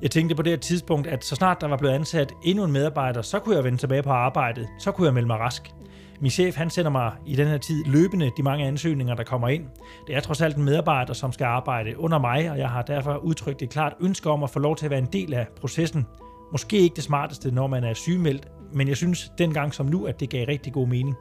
Jeg 0.02 0.12
tænkte 0.12 0.36
på 0.36 0.42
det 0.42 0.52
her 0.52 0.58
tidspunkt, 0.58 1.08
at 1.08 1.26
så 1.26 1.36
snart 1.36 1.62
der 1.62 1.68
var 1.68 1.78
blevet 1.78 1.94
ansat 1.94 2.34
endnu 2.44 2.64
en 2.64 2.72
medarbejder, 2.72 3.22
så 3.22 3.40
kunne 3.40 3.56
jeg 3.56 3.64
vende 3.64 3.78
tilbage 3.78 4.04
på 4.04 4.10
arbejdet. 4.10 4.68
Så 4.80 4.92
kunne 4.92 5.06
jeg 5.06 5.14
melde 5.14 5.28
mig 5.28 5.40
rask. 5.40 5.72
Min 6.20 6.32
chef 6.32 6.56
han 6.56 6.70
sender 6.70 6.92
mig 6.92 7.12
i 7.26 7.36
den 7.36 7.48
her 7.48 7.58
tid 7.58 7.84
løbende 7.86 8.32
de 8.38 8.44
mange 8.44 8.66
ansøgninger, 8.66 9.16
der 9.16 9.24
kommer 9.24 9.48
ind. 9.48 9.66
Det 10.08 10.16
er 10.16 10.20
trods 10.20 10.42
alt 10.42 10.56
en 10.56 10.64
medarbejder, 10.64 11.14
som 11.14 11.32
skal 11.32 11.46
arbejde 11.46 12.00
under 12.00 12.20
mig, 12.20 12.52
og 12.52 12.58
jeg 12.58 12.70
har 12.70 12.82
derfor 12.82 13.16
udtrykt 13.16 13.62
et 13.62 13.70
klart 13.70 13.94
ønske 14.02 14.30
om 14.30 14.44
at 14.44 14.50
få 14.50 14.60
lov 14.60 14.76
til 14.76 14.86
at 14.86 14.90
være 14.90 15.00
en 15.00 15.10
del 15.14 15.34
af 15.34 15.48
processen. 15.60 16.06
Måske 16.52 16.78
ikke 16.78 16.96
det 16.96 17.04
smarteste, 17.04 17.52
når 17.52 17.68
man 17.68 17.84
er 17.84 17.94
sygemeldt, 17.94 18.48
men 18.74 18.88
jeg 18.88 18.98
synes 18.98 19.32
dengang 19.38 19.74
som 19.74 19.86
nu, 19.86 20.06
at 20.06 20.20
det 20.20 20.30
gav 20.30 20.46
rigtig 20.48 20.74
god 20.74 20.88
mening. 20.88 21.16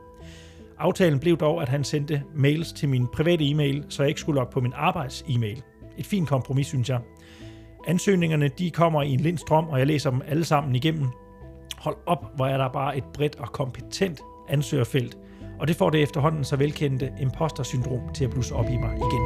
Aftalen 0.79 1.21
blev 1.21 1.37
dog, 1.37 1.63
at 1.63 1.69
han 1.69 1.85
sendte 1.85 2.23
mails 2.35 2.73
til 2.73 2.89
min 2.89 3.07
private 3.07 3.51
e-mail, 3.51 3.85
så 3.89 4.03
jeg 4.03 4.09
ikke 4.09 4.21
skulle 4.21 4.37
logge 4.37 4.53
på 4.53 4.61
min 4.61 4.73
arbejds-e-mail. 4.77 5.63
Et 5.99 6.07
fint 6.07 6.29
kompromis, 6.29 6.67
synes 6.67 6.89
jeg. 6.89 7.01
Ansøgningerne 7.87 8.49
de 8.49 8.71
kommer 8.71 9.03
i 9.03 9.11
en 9.11 9.21
lindstrøm, 9.21 9.69
og 9.69 9.79
jeg 9.79 9.87
læser 9.87 10.11
dem 10.11 10.23
alle 10.27 10.45
sammen 10.45 10.75
igennem. 10.75 11.07
Hold 11.79 11.97
op, 12.07 12.37
hvor 12.37 12.47
er 12.47 12.57
der 12.57 12.69
bare 12.69 12.97
et 12.97 13.05
bredt 13.15 13.37
og 13.37 13.53
kompetent 13.53 14.21
ansøgerfelt, 14.49 15.15
og 15.61 15.69
det 15.69 15.77
får 15.81 15.91
det 15.91 16.03
efterhånden 16.03 16.45
så 16.45 16.57
velkendte 16.57 17.07
imposter-syndrom 17.21 18.03
til 18.17 18.25
at 18.25 18.31
blusse 18.31 18.55
op 18.61 18.69
i 18.75 18.77
mig 18.85 18.93
igen. 19.07 19.25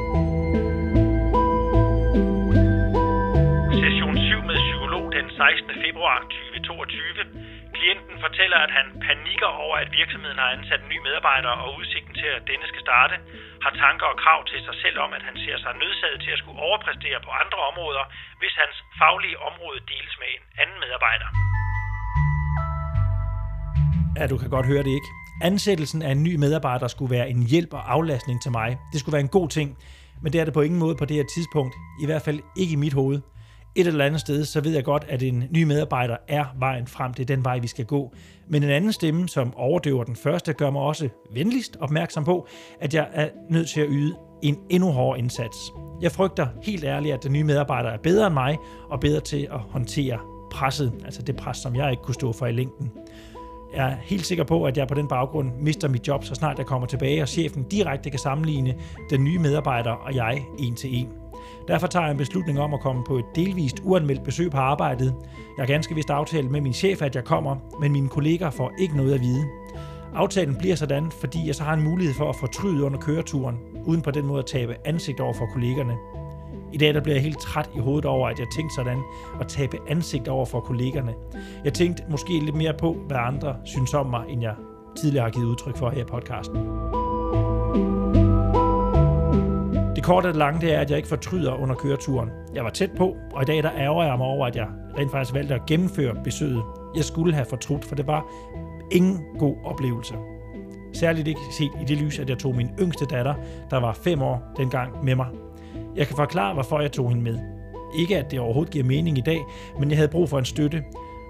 Session 3.80 4.16
7 4.16 4.42
med 4.50 4.56
psykolog 4.66 5.04
den 5.18 5.26
16. 5.30 5.70
februar 5.84 6.16
2022. 6.28 7.50
Klienten 7.78 8.16
fortæller, 8.26 8.58
at 8.66 8.72
han 8.78 8.86
panikker 9.08 9.50
over, 9.64 9.76
at 9.84 9.90
virksomheden 10.00 10.38
har 10.42 10.50
ansat 10.56 10.80
en 10.82 10.88
ny 10.92 10.98
medarbejder, 11.06 11.52
og 11.64 11.68
udsigten 11.78 12.14
til, 12.20 12.30
at 12.38 12.42
denne 12.50 12.66
skal 12.70 12.82
starte, 12.88 13.16
har 13.64 13.72
tanker 13.84 14.06
og 14.12 14.16
krav 14.22 14.40
til 14.50 14.60
sig 14.66 14.76
selv 14.84 14.98
om, 15.04 15.10
at 15.18 15.22
han 15.28 15.36
ser 15.44 15.56
sig 15.64 15.72
nødsaget 15.82 16.20
til 16.24 16.32
at 16.34 16.40
skulle 16.42 16.62
overpræstere 16.68 17.20
på 17.26 17.30
andre 17.42 17.60
områder, 17.70 18.04
hvis 18.40 18.54
hans 18.62 18.76
faglige 19.00 19.38
område 19.48 19.80
deles 19.92 20.14
med 20.22 20.28
en 20.36 20.44
anden 20.62 20.78
medarbejder. 20.84 21.28
Ja, 24.20 24.26
du 24.26 24.36
kan 24.36 24.50
godt 24.50 24.66
høre 24.66 24.82
det 24.82 24.90
ikke. 24.90 25.06
Ansættelsen 25.42 26.02
af 26.02 26.10
en 26.12 26.22
ny 26.22 26.36
medarbejder 26.36 26.88
skulle 26.88 27.10
være 27.10 27.30
en 27.30 27.42
hjælp 27.42 27.74
og 27.74 27.92
aflastning 27.92 28.42
til 28.42 28.50
mig. 28.50 28.78
Det 28.92 29.00
skulle 29.00 29.12
være 29.12 29.20
en 29.20 29.28
god 29.28 29.48
ting, 29.48 29.76
men 30.22 30.32
det 30.32 30.40
er 30.40 30.44
det 30.44 30.54
på 30.54 30.60
ingen 30.60 30.80
måde 30.80 30.94
på 30.94 31.04
det 31.04 31.16
her 31.16 31.24
tidspunkt. 31.34 31.74
I 32.02 32.06
hvert 32.06 32.22
fald 32.22 32.40
ikke 32.56 32.72
i 32.72 32.76
mit 32.76 32.92
hoved. 32.92 33.20
Et 33.74 33.86
eller 33.86 34.04
andet 34.04 34.20
sted, 34.20 34.44
så 34.44 34.60
ved 34.60 34.72
jeg 34.72 34.84
godt, 34.84 35.04
at 35.08 35.22
en 35.22 35.44
ny 35.50 35.62
medarbejder 35.62 36.16
er 36.28 36.44
vejen 36.58 36.86
frem. 36.86 37.14
Det 37.14 37.22
er 37.22 37.36
den 37.36 37.44
vej, 37.44 37.58
vi 37.58 37.66
skal 37.66 37.84
gå. 37.84 38.14
Men 38.48 38.62
en 38.62 38.70
anden 38.70 38.92
stemme, 38.92 39.28
som 39.28 39.54
overdøver 39.56 40.04
den 40.04 40.16
første, 40.16 40.52
gør 40.52 40.70
mig 40.70 40.82
også 40.82 41.08
venligst 41.34 41.76
opmærksom 41.80 42.24
på, 42.24 42.48
at 42.80 42.94
jeg 42.94 43.08
er 43.12 43.28
nødt 43.50 43.68
til 43.68 43.80
at 43.80 43.86
yde 43.90 44.16
en 44.42 44.58
endnu 44.70 44.90
hårdere 44.90 45.18
indsats. 45.18 45.56
Jeg 46.00 46.12
frygter 46.12 46.46
helt 46.62 46.84
ærligt, 46.84 47.14
at 47.14 47.22
den 47.22 47.32
nye 47.32 47.44
medarbejder 47.44 47.90
er 47.90 47.98
bedre 47.98 48.26
end 48.26 48.34
mig, 48.34 48.58
og 48.90 49.00
bedre 49.00 49.20
til 49.20 49.48
at 49.52 49.58
håndtere 49.58 50.18
presset, 50.52 50.92
altså 51.04 51.22
det 51.22 51.36
pres, 51.36 51.56
som 51.56 51.76
jeg 51.76 51.90
ikke 51.90 52.02
kunne 52.02 52.14
stå 52.14 52.32
for 52.32 52.46
i 52.46 52.52
længden. 52.52 52.92
Er 53.72 53.94
helt 54.02 54.26
sikker 54.26 54.44
på, 54.44 54.64
at 54.64 54.76
jeg 54.76 54.88
på 54.88 54.94
den 54.94 55.08
baggrund 55.08 55.50
mister 55.60 55.88
mit 55.88 56.08
job, 56.08 56.24
så 56.24 56.34
snart 56.34 56.58
jeg 56.58 56.66
kommer 56.66 56.86
tilbage, 56.86 57.22
og 57.22 57.28
chefen 57.28 57.62
direkte 57.62 58.10
kan 58.10 58.18
sammenligne 58.18 58.74
den 59.10 59.24
nye 59.24 59.38
medarbejder 59.38 59.90
og 59.90 60.14
jeg 60.14 60.44
en 60.58 60.74
til 60.74 60.96
en. 60.96 61.08
Derfor 61.68 61.86
tager 61.86 62.04
jeg 62.04 62.10
en 62.10 62.16
beslutning 62.16 62.60
om 62.60 62.74
at 62.74 62.80
komme 62.80 63.04
på 63.04 63.18
et 63.18 63.24
delvist 63.34 63.80
uanmeldt 63.84 64.24
besøg 64.24 64.50
på 64.50 64.56
arbejdet. 64.56 65.14
Jeg 65.56 65.62
har 65.62 65.66
ganske 65.66 65.94
vist 65.94 66.10
aftalt 66.10 66.50
med 66.50 66.60
min 66.60 66.72
chef, 66.72 67.02
at 67.02 67.14
jeg 67.14 67.24
kommer, 67.24 67.56
men 67.80 67.92
mine 67.92 68.08
kolleger 68.08 68.50
får 68.50 68.72
ikke 68.80 68.96
noget 68.96 69.14
at 69.14 69.20
vide. 69.20 69.44
Aftalen 70.14 70.56
bliver 70.56 70.76
sådan, 70.76 71.10
fordi 71.10 71.46
jeg 71.46 71.54
så 71.54 71.62
har 71.62 71.74
en 71.74 71.82
mulighed 71.82 72.14
for 72.14 72.28
at 72.28 72.36
fortryde 72.36 72.84
under 72.84 72.98
køreturen, 72.98 73.56
uden 73.86 74.02
på 74.02 74.10
den 74.10 74.26
måde 74.26 74.38
at 74.38 74.46
tabe 74.46 74.76
ansigt 74.84 75.20
over 75.20 75.32
for 75.32 75.46
kollegerne. 75.52 75.96
I 76.72 76.78
dag 76.78 76.94
der 76.94 77.00
bliver 77.00 77.14
jeg 77.14 77.22
helt 77.22 77.40
træt 77.40 77.70
i 77.76 77.78
hovedet 77.78 78.04
over, 78.04 78.28
at 78.28 78.38
jeg 78.38 78.46
tænkte 78.56 78.74
sådan 78.74 79.02
at 79.40 79.48
tabe 79.48 79.78
ansigt 79.88 80.28
over 80.28 80.46
for 80.46 80.60
kollegerne. 80.60 81.14
Jeg 81.64 81.74
tænkte 81.74 82.02
måske 82.10 82.40
lidt 82.40 82.56
mere 82.56 82.74
på, 82.78 82.96
hvad 83.06 83.16
andre 83.16 83.56
synes 83.64 83.94
om 83.94 84.06
mig, 84.06 84.24
end 84.28 84.42
jeg 84.42 84.54
tidligere 84.96 85.24
har 85.24 85.30
givet 85.30 85.46
udtryk 85.46 85.76
for 85.76 85.90
her 85.90 86.00
i 86.00 86.04
podcasten. 86.04 86.56
Det 89.96 90.04
korte 90.04 90.26
og 90.26 90.32
det 90.32 90.36
lange 90.36 90.60
det 90.60 90.74
er, 90.74 90.80
at 90.80 90.90
jeg 90.90 90.96
ikke 90.96 91.08
fortryder 91.08 91.52
under 91.54 91.74
køreturen. 91.74 92.30
Jeg 92.54 92.64
var 92.64 92.70
tæt 92.70 92.90
på, 92.96 93.16
og 93.32 93.42
i 93.42 93.44
dag 93.44 93.62
der 93.62 93.70
ærger 93.72 94.04
jeg 94.04 94.18
mig 94.18 94.26
over, 94.26 94.46
at 94.46 94.56
jeg 94.56 94.68
rent 94.98 95.10
faktisk 95.10 95.34
valgte 95.34 95.54
at 95.54 95.66
gennemføre 95.66 96.14
besøget. 96.24 96.62
Jeg 96.96 97.04
skulle 97.04 97.34
have 97.34 97.46
fortrudt, 97.46 97.84
for 97.84 97.94
det 97.94 98.06
var 98.06 98.26
ingen 98.90 99.18
god 99.38 99.56
oplevelse. 99.64 100.14
Særligt 100.92 101.28
ikke 101.28 101.40
set 101.58 101.70
i 101.82 101.84
det 101.84 101.98
lys, 101.98 102.18
at 102.18 102.30
jeg 102.30 102.38
tog 102.38 102.56
min 102.56 102.70
yngste 102.80 103.04
datter, 103.04 103.34
der 103.70 103.80
var 103.80 103.92
fem 103.92 104.22
år 104.22 104.42
dengang, 104.56 105.04
med 105.04 105.14
mig 105.14 105.26
jeg 105.96 106.06
kan 106.06 106.16
forklare, 106.16 106.54
hvorfor 106.54 106.80
jeg 106.80 106.92
tog 106.92 107.08
hende 107.08 107.22
med. 107.22 107.38
Ikke 107.98 108.18
at 108.18 108.30
det 108.30 108.40
overhovedet 108.40 108.72
giver 108.72 108.84
mening 108.84 109.18
i 109.18 109.20
dag, 109.20 109.40
men 109.78 109.90
jeg 109.90 109.98
havde 109.98 110.08
brug 110.08 110.28
for 110.28 110.38
en 110.38 110.44
støtte. 110.44 110.84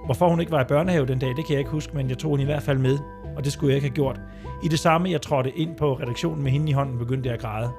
Hvorfor 0.04 0.28
hun 0.28 0.40
ikke 0.40 0.52
var 0.52 0.60
i 0.60 0.68
børnehave 0.68 1.06
den 1.06 1.18
dag, 1.18 1.28
det 1.28 1.46
kan 1.46 1.52
jeg 1.52 1.58
ikke 1.58 1.70
huske, 1.70 1.96
men 1.96 2.08
jeg 2.08 2.18
tog 2.18 2.30
hende 2.30 2.42
i 2.42 2.50
hvert 2.52 2.62
fald 2.62 2.78
med, 2.78 2.98
og 3.36 3.44
det 3.44 3.52
skulle 3.52 3.70
jeg 3.70 3.76
ikke 3.76 3.88
have 3.88 3.94
gjort. 3.94 4.20
I 4.64 4.68
det 4.68 4.78
samme, 4.78 5.10
jeg 5.10 5.22
trådte 5.22 5.50
ind 5.50 5.76
på 5.76 5.94
redaktionen 5.94 6.42
med 6.42 6.50
hende 6.50 6.70
i 6.70 6.72
hånden, 6.72 6.98
begyndte 6.98 7.26
jeg 7.26 7.34
at 7.34 7.40
græde. 7.40 7.70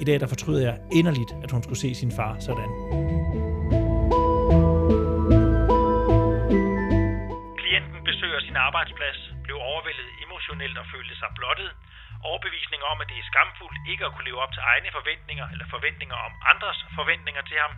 I 0.00 0.04
dag 0.04 0.20
der 0.20 0.26
fortryder 0.26 0.62
jeg 0.68 0.76
inderligt, 0.92 1.32
at 1.44 1.50
hun 1.50 1.62
skulle 1.62 1.78
se 1.78 1.94
sin 1.94 2.12
far 2.18 2.36
sådan. 2.38 2.70
Klienten 7.60 8.00
besøger 8.08 8.40
sin 8.48 8.56
arbejdsplads, 8.66 9.18
blev 9.44 9.56
overvældet 9.70 10.08
emotionelt 10.24 10.76
og 10.82 10.86
følte 10.94 11.14
sig 11.20 11.30
blottet, 11.38 11.70
overbevisning 12.30 12.82
om, 12.90 12.96
at 13.02 13.08
det 13.10 13.18
er 13.18 13.30
skamfuldt 13.32 13.78
ikke 13.92 14.04
at 14.06 14.12
kunne 14.12 14.28
leve 14.28 14.42
op 14.44 14.52
til 14.54 14.62
egne 14.72 14.90
forventninger 14.98 15.46
eller 15.52 15.66
forventninger 15.74 16.18
om 16.26 16.32
andres 16.52 16.80
forventninger 16.98 17.42
til 17.50 17.58
ham, 17.64 17.72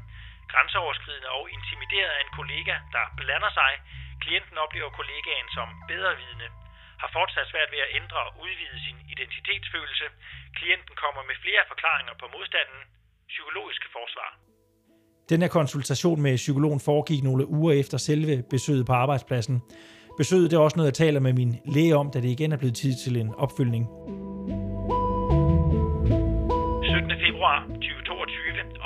grænseoverskridende 0.52 1.31
og 1.38 1.45
intimideret 1.57 2.12
af 2.17 2.21
en 2.26 2.33
kollega, 2.38 2.75
der 2.95 3.05
blander 3.21 3.52
sig. 3.61 3.73
Klienten 4.25 4.57
oplever 4.64 4.90
kollegaen 4.99 5.49
som 5.57 5.69
bedrevidende, 5.90 6.49
har 7.02 7.11
fortsat 7.19 7.47
svært 7.52 7.71
ved 7.75 7.81
at 7.87 7.90
ændre 8.00 8.21
og 8.26 8.33
udvide 8.45 8.78
sin 8.87 8.99
identitetsfølelse. 9.14 10.07
Klienten 10.59 10.95
kommer 11.02 11.23
med 11.31 11.37
flere 11.45 11.62
forklaringer 11.73 12.14
på 12.21 12.26
modstanden. 12.35 12.81
Psykologiske 13.35 13.88
forsvar. 13.97 14.31
Den 15.31 15.43
her 15.43 15.49
konsultation 15.59 16.19
med 16.26 16.37
psykologen 16.37 16.81
foregik 16.88 17.23
nogle 17.23 17.45
uger 17.59 17.73
efter 17.83 17.99
selve 18.09 18.35
besøget 18.50 18.87
på 18.87 18.93
arbejdspladsen. 18.93 19.57
Besøget 20.21 20.50
det 20.50 20.57
er 20.57 20.61
også 20.61 20.76
noget, 20.76 20.90
jeg 20.90 21.00
taler 21.05 21.21
med 21.21 21.33
min 21.33 21.52
læge 21.75 21.97
om, 21.97 22.11
da 22.11 22.21
det 22.21 22.31
igen 22.37 22.52
er 22.52 22.57
blevet 22.57 22.76
tid 22.76 22.95
til 23.05 23.17
en 23.17 23.35
opfølgning 23.35 23.85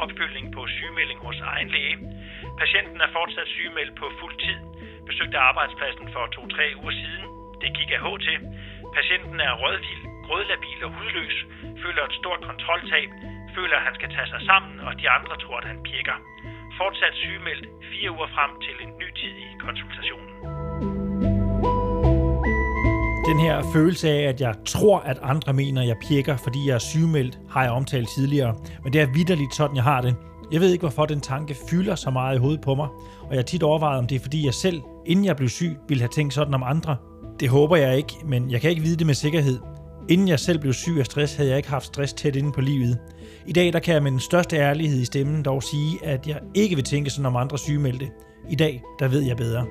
opfølgning 0.04 0.47
på 0.56 0.61
sygemelding 0.76 1.21
hos 1.26 1.38
egen 1.52 1.71
læge. 1.75 1.97
Patienten 2.62 3.00
er 3.06 3.11
fortsat 3.16 3.49
sygemeldt 3.56 3.94
på 4.00 4.06
fuld 4.21 4.37
tid. 4.44 4.59
Besøgte 5.09 5.38
arbejdspladsen 5.50 6.06
for 6.14 6.23
to-tre 6.26 6.66
uger 6.80 6.94
siden. 7.02 7.25
Det 7.62 7.71
gik 7.78 7.90
af 7.97 8.00
H 8.04 8.06
til. 8.26 8.38
Patienten 8.99 9.38
er 9.40 9.52
rødvild, 9.62 10.02
grødlabil 10.26 10.78
og 10.87 10.90
hudløs, 10.97 11.37
føler 11.82 12.02
et 12.04 12.14
stort 12.21 12.40
kontroltab, 12.50 13.09
føler, 13.56 13.76
at 13.76 13.87
han 13.87 13.94
skal 13.99 14.11
tage 14.16 14.28
sig 14.32 14.42
sammen, 14.50 14.80
og 14.87 14.92
de 15.00 15.06
andre 15.16 15.37
tror, 15.42 15.56
at 15.61 15.66
han 15.71 15.82
pirker. 15.88 16.16
Fortsat 16.78 17.14
sygemeldt 17.14 17.66
fire 17.90 18.11
uger 18.16 18.30
frem 18.37 18.50
til 18.66 18.76
en 18.85 18.92
ny 19.00 19.09
tid 19.21 19.35
i 19.47 19.49
konsultationen 19.64 20.41
den 23.32 23.40
her 23.40 23.62
følelse 23.72 24.10
af, 24.10 24.28
at 24.28 24.40
jeg 24.40 24.54
tror, 24.66 24.98
at 24.98 25.18
andre 25.22 25.52
mener, 25.52 25.82
at 25.82 25.88
jeg 25.88 25.96
pikker, 26.08 26.36
fordi 26.36 26.68
jeg 26.68 26.74
er 26.74 26.78
sygemeldt, 26.78 27.38
har 27.50 27.62
jeg 27.62 27.72
omtalt 27.72 28.08
tidligere. 28.16 28.54
Men 28.84 28.92
det 28.92 29.00
er 29.00 29.06
vidderligt 29.14 29.54
sådan, 29.54 29.76
jeg 29.76 29.84
har 29.84 30.00
det. 30.00 30.14
Jeg 30.52 30.60
ved 30.60 30.72
ikke, 30.72 30.82
hvorfor 30.82 31.06
den 31.06 31.20
tanke 31.20 31.56
fylder 31.70 31.94
så 31.94 32.10
meget 32.10 32.36
i 32.36 32.38
hovedet 32.38 32.60
på 32.60 32.74
mig, 32.74 32.88
og 33.22 33.30
jeg 33.30 33.38
har 33.38 33.42
tit 33.42 33.62
overvejet, 33.62 33.98
om 33.98 34.06
det 34.06 34.16
er 34.16 34.20
fordi 34.20 34.44
jeg 34.44 34.54
selv, 34.54 34.80
inden 35.06 35.24
jeg 35.24 35.36
blev 35.36 35.48
syg, 35.48 35.76
ville 35.88 36.00
have 36.00 36.08
tænkt 36.08 36.34
sådan 36.34 36.54
om 36.54 36.62
andre. 36.62 36.96
Det 37.40 37.48
håber 37.48 37.76
jeg 37.76 37.96
ikke, 37.96 38.14
men 38.26 38.50
jeg 38.50 38.60
kan 38.60 38.70
ikke 38.70 38.82
vide 38.82 38.96
det 38.96 39.06
med 39.06 39.14
sikkerhed. 39.14 39.58
Inden 40.08 40.28
jeg 40.28 40.40
selv 40.40 40.58
blev 40.58 40.72
syg 40.72 40.96
af 40.98 41.06
stress, 41.06 41.34
havde 41.34 41.50
jeg 41.50 41.56
ikke 41.56 41.70
haft 41.70 41.84
stress 41.84 42.12
tæt 42.12 42.36
inde 42.36 42.52
på 42.52 42.60
livet. 42.60 42.98
I 43.46 43.52
dag 43.52 43.72
der 43.72 43.78
kan 43.78 43.94
jeg 43.94 44.02
med 44.02 44.10
den 44.10 44.20
største 44.20 44.56
ærlighed 44.56 45.00
i 45.00 45.04
stemmen 45.04 45.42
dog 45.42 45.62
sige, 45.62 45.98
at 46.04 46.26
jeg 46.26 46.38
ikke 46.54 46.76
vil 46.76 46.84
tænke 46.84 47.10
sådan 47.10 47.26
om 47.26 47.36
andre 47.36 47.58
sygemeldte. 47.58 48.10
I 48.50 48.54
dag, 48.54 48.82
der 48.98 49.08
ved 49.08 49.22
jeg 49.22 49.36
bedre. 49.36 49.66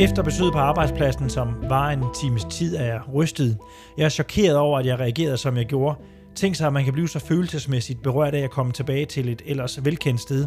Efter 0.00 0.22
besøget 0.22 0.52
på 0.52 0.58
arbejdspladsen, 0.58 1.30
som 1.30 1.54
var 1.68 1.90
en 1.90 2.04
times 2.20 2.44
tid, 2.44 2.76
er 2.76 2.84
jeg 2.84 3.00
rystet. 3.14 3.58
Jeg 3.96 4.04
er 4.04 4.08
chokeret 4.08 4.56
over, 4.56 4.78
at 4.78 4.86
jeg 4.86 4.98
reagerede, 4.98 5.36
som 5.36 5.56
jeg 5.56 5.66
gjorde. 5.66 5.98
Tænk 6.34 6.54
sig, 6.54 6.66
at 6.66 6.72
man 6.72 6.84
kan 6.84 6.92
blive 6.92 7.08
så 7.08 7.18
følelsesmæssigt 7.18 8.02
berørt 8.02 8.34
af 8.34 8.40
at 8.40 8.50
komme 8.50 8.72
tilbage 8.72 9.04
til 9.04 9.28
et 9.28 9.42
ellers 9.46 9.84
velkendt 9.84 10.20
sted. 10.20 10.46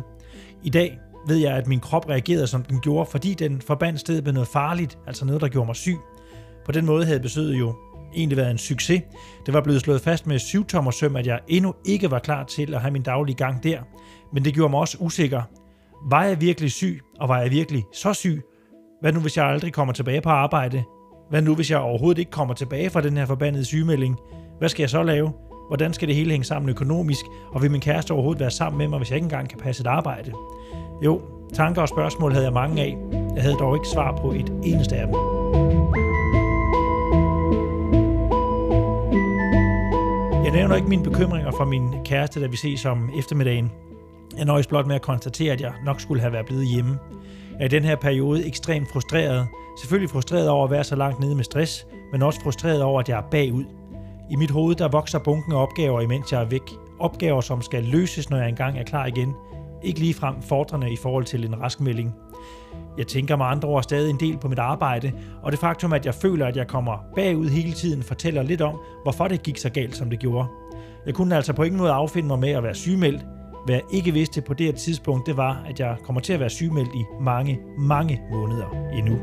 I 0.64 0.70
dag 0.70 1.00
ved 1.28 1.38
jeg, 1.38 1.54
at 1.54 1.68
min 1.68 1.80
krop 1.80 2.10
reagerede, 2.10 2.48
som 2.48 2.64
den 2.64 2.80
gjorde, 2.80 3.10
fordi 3.12 3.34
den 3.34 3.62
forbandt 3.62 4.00
stedet 4.00 4.24
med 4.24 4.34
noget 4.34 4.48
farligt, 4.48 4.98
altså 5.08 5.26
noget, 5.26 5.42
der 5.42 5.48
gjorde 5.48 5.66
mig 5.66 5.76
syg. 5.76 5.98
På 6.66 6.72
den 6.72 6.86
måde 6.86 7.06
havde 7.06 7.20
besøget 7.20 7.60
jo 7.60 7.76
egentlig 8.16 8.38
været 8.38 8.52
en 8.52 8.58
succes. 8.58 9.02
Det 9.46 9.54
var 9.54 9.62
blevet 9.62 9.82
slået 9.82 10.02
fast 10.02 10.28
med 10.28 10.40
syv 10.40 10.66
tommer 10.66 10.92
søm, 10.92 11.16
at 11.16 11.28
jeg 11.28 11.40
endnu 11.48 11.74
ikke 11.86 12.12
var 12.12 12.20
klar 12.20 12.44
til 12.44 12.74
at 12.74 12.82
have 12.82 12.92
min 12.92 13.04
daglige 13.04 13.36
gang 13.36 13.64
der. 13.64 13.80
Men 14.34 14.46
det 14.46 14.54
gjorde 14.54 14.70
mig 14.70 14.80
også 14.80 14.98
usikker. 15.00 15.42
Var 16.10 16.24
jeg 16.24 16.42
virkelig 16.42 16.72
syg, 16.72 17.02
og 17.20 17.30
var 17.30 17.42
jeg 17.42 17.52
virkelig 17.52 17.84
så 17.94 18.14
syg? 18.14 18.42
Hvad 19.04 19.14
nu, 19.14 19.20
hvis 19.20 19.38
jeg 19.38 19.46
aldrig 19.46 19.74
kommer 19.74 19.94
tilbage 19.94 20.22
på 20.22 20.30
arbejde? 20.30 20.84
Hvad 21.30 21.42
nu, 21.42 21.56
hvis 21.56 21.72
jeg 21.72 21.80
overhovedet 21.80 22.20
ikke 22.20 22.32
kommer 22.32 22.54
tilbage 22.54 22.90
fra 22.90 23.02
den 23.02 23.18
her 23.18 23.26
forbandede 23.26 23.66
sygemelding? 23.66 24.20
Hvad 24.60 24.70
skal 24.70 24.84
jeg 24.84 24.90
så 24.90 25.04
lave? 25.04 25.32
Hvordan 25.68 25.94
skal 25.94 26.08
det 26.08 26.16
hele 26.16 26.32
hænge 26.32 26.44
sammen 26.44 26.70
økonomisk? 26.70 27.26
Og 27.52 27.62
vil 27.62 27.72
min 27.72 27.82
kæreste 27.82 28.12
overhovedet 28.12 28.40
være 28.40 28.52
sammen 28.52 28.78
med 28.78 28.88
mig, 28.88 28.98
hvis 28.98 29.10
jeg 29.10 29.16
ikke 29.16 29.26
engang 29.26 29.50
kan 29.50 29.60
passe 29.60 29.82
et 29.82 29.88
arbejde? 29.88 30.32
Jo, 31.06 31.22
tanker 31.54 31.82
og 31.82 31.90
spørgsmål 31.90 32.32
havde 32.32 32.46
jeg 32.46 32.54
mange 32.54 32.82
af. 32.82 32.98
Jeg 33.36 33.44
havde 33.44 33.56
dog 33.56 33.76
ikke 33.76 33.88
svar 33.88 34.18
på 34.18 34.32
et 34.32 34.54
eneste 34.64 34.96
af 34.96 35.08
dem. 35.08 35.16
Jeg 40.44 40.52
nævner 40.52 40.76
ikke 40.76 40.90
mine 40.90 41.04
bekymringer 41.04 41.52
fra 41.52 41.66
min 41.66 41.96
kæreste, 42.06 42.42
da 42.42 42.48
vi 42.48 42.58
ses 42.58 42.86
om 42.86 43.10
eftermiddagen. 43.20 43.72
Jeg 44.38 44.46
nøjes 44.46 44.68
blot 44.68 44.88
med 44.88 44.96
at 44.96 45.02
konstatere, 45.02 45.54
at 45.54 45.62
jeg 45.62 45.74
nok 45.86 46.02
skulle 46.02 46.22
have 46.22 46.34
været 46.34 46.46
blevet 46.46 46.68
hjemme. 46.68 47.00
Jeg 47.52 47.60
er 47.60 47.66
i 47.66 47.68
den 47.68 47.84
her 47.84 47.96
periode 47.96 48.48
ekstremt 48.48 48.92
frustreret. 48.92 49.48
Selvfølgelig 49.80 50.10
frustreret 50.10 50.50
over 50.50 50.66
at 50.66 50.72
være 50.72 50.84
så 50.84 50.96
langt 50.96 51.20
nede 51.20 51.36
med 51.36 51.44
stress, 51.44 51.88
men 52.12 52.22
også 52.22 52.42
frustreret 52.42 52.82
over, 52.82 53.00
at 53.00 53.10
jeg 53.10 53.18
er 53.18 53.30
bagud. 53.32 53.64
I 54.32 54.36
mit 54.36 54.52
hoved 54.52 54.76
der 54.76 54.88
vokser 54.88 55.20
bunken 55.20 55.54
af 55.54 55.62
opgaver, 55.62 56.02
imens 56.02 56.32
jeg 56.32 56.42
er 56.42 56.46
væk. 56.46 56.72
Opgaver, 57.00 57.42
som 57.42 57.62
skal 57.62 57.84
løses, 57.84 58.30
når 58.30 58.38
jeg 58.38 58.50
engang 58.50 58.78
er 58.78 58.84
klar 58.84 59.06
igen. 59.06 59.34
Ikke 59.84 60.00
lige 60.00 60.14
frem 60.14 60.42
fordrende 60.42 60.94
i 60.94 60.96
forhold 60.96 61.26
til 61.26 61.46
en 61.46 61.62
raskmelding. 61.62 62.14
Jeg 62.98 63.08
tænker 63.08 63.36
med 63.36 63.46
andre 63.46 63.70
ord 63.70 63.84
stadig 63.84 64.10
en 64.10 64.20
del 64.20 64.38
på 64.38 64.48
mit 64.48 64.60
arbejde, 64.60 65.12
og 65.44 65.52
det 65.52 65.60
faktum, 65.60 65.94
at 65.94 66.06
jeg 66.06 66.14
føler, 66.14 66.46
at 66.48 66.58
jeg 66.58 66.68
kommer 66.68 66.98
bagud 67.16 67.50
hele 67.50 67.74
tiden, 67.74 68.04
fortæller 68.04 68.44
lidt 68.44 68.62
om, 68.62 68.80
hvorfor 69.04 69.28
det 69.28 69.44
gik 69.44 69.58
så 69.58 69.70
galt, 69.70 69.96
som 69.96 70.10
det 70.10 70.20
gjorde. 70.20 70.48
Jeg 71.06 71.14
kunne 71.14 71.36
altså 71.36 71.54
på 71.54 71.64
ingen 71.64 71.80
måde 71.80 71.92
affinde 71.92 72.28
mig 72.28 72.40
med 72.40 72.50
at 72.50 72.64
være 72.64 72.76
sygemeldt. 72.76 73.26
Hvad 73.66 73.76
jeg 73.76 73.84
ikke 73.92 74.12
vidste 74.12 74.42
på 74.42 74.54
det 74.54 74.66
her 74.66 74.74
tidspunkt, 74.74 75.28
det 75.28 75.38
var, 75.38 75.64
at 75.70 75.80
jeg 75.80 75.96
kommer 76.04 76.22
til 76.22 76.34
at 76.34 76.40
være 76.40 76.50
sygemeldt 76.50 76.96
i 76.96 77.04
mange, 77.22 77.60
mange 77.78 78.22
måneder 78.32 78.66
endnu. 78.94 79.18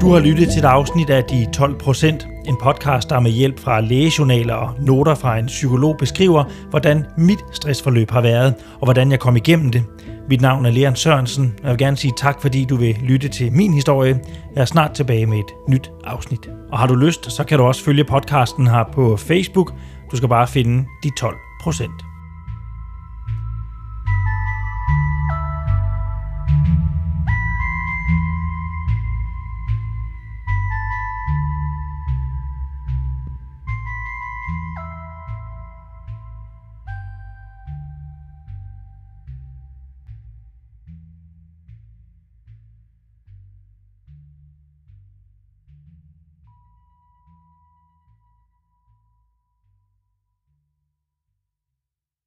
Du 0.00 0.12
har 0.12 0.20
lyttet 0.20 0.48
til 0.48 0.58
et 0.58 0.64
afsnit 0.64 1.10
af 1.10 1.24
De 1.24 1.46
12 1.52 1.78
Procent, 1.78 2.28
en 2.46 2.56
podcast, 2.62 3.10
der 3.10 3.20
med 3.20 3.30
hjælp 3.30 3.58
fra 3.58 3.80
lægejournaler 3.80 4.54
og 4.54 4.74
noter 4.80 5.14
fra 5.14 5.38
en 5.38 5.46
psykolog 5.46 5.96
beskriver, 5.98 6.44
hvordan 6.70 7.06
mit 7.18 7.38
stressforløb 7.52 8.10
har 8.10 8.20
været, 8.20 8.54
og 8.80 8.84
hvordan 8.84 9.10
jeg 9.10 9.20
kom 9.20 9.36
igennem 9.36 9.70
det. 9.70 9.84
Mit 10.28 10.40
navn 10.40 10.66
er 10.66 10.70
Leon 10.70 10.96
Sørensen, 10.96 11.54
og 11.58 11.62
jeg 11.62 11.70
vil 11.70 11.78
gerne 11.78 11.96
sige 11.96 12.12
tak, 12.16 12.42
fordi 12.42 12.64
du 12.64 12.76
vil 12.76 12.96
lytte 13.02 13.28
til 13.28 13.52
min 13.52 13.74
historie. 13.74 14.20
Jeg 14.54 14.60
er 14.60 14.64
snart 14.64 14.92
tilbage 14.92 15.26
med 15.26 15.38
et 15.38 15.54
nyt 15.68 15.90
afsnit. 16.04 16.48
Og 16.72 16.78
har 16.78 16.86
du 16.86 16.94
lyst, 16.94 17.32
så 17.32 17.44
kan 17.44 17.58
du 17.58 17.64
også 17.64 17.84
følge 17.84 18.04
podcasten 18.04 18.66
her 18.66 18.84
på 18.92 19.16
Facebook. 19.16 19.72
Du 20.10 20.16
skal 20.16 20.28
bare 20.28 20.46
finde 20.46 20.86
De 21.02 21.10
12 21.18 21.36
Procent. 21.60 22.07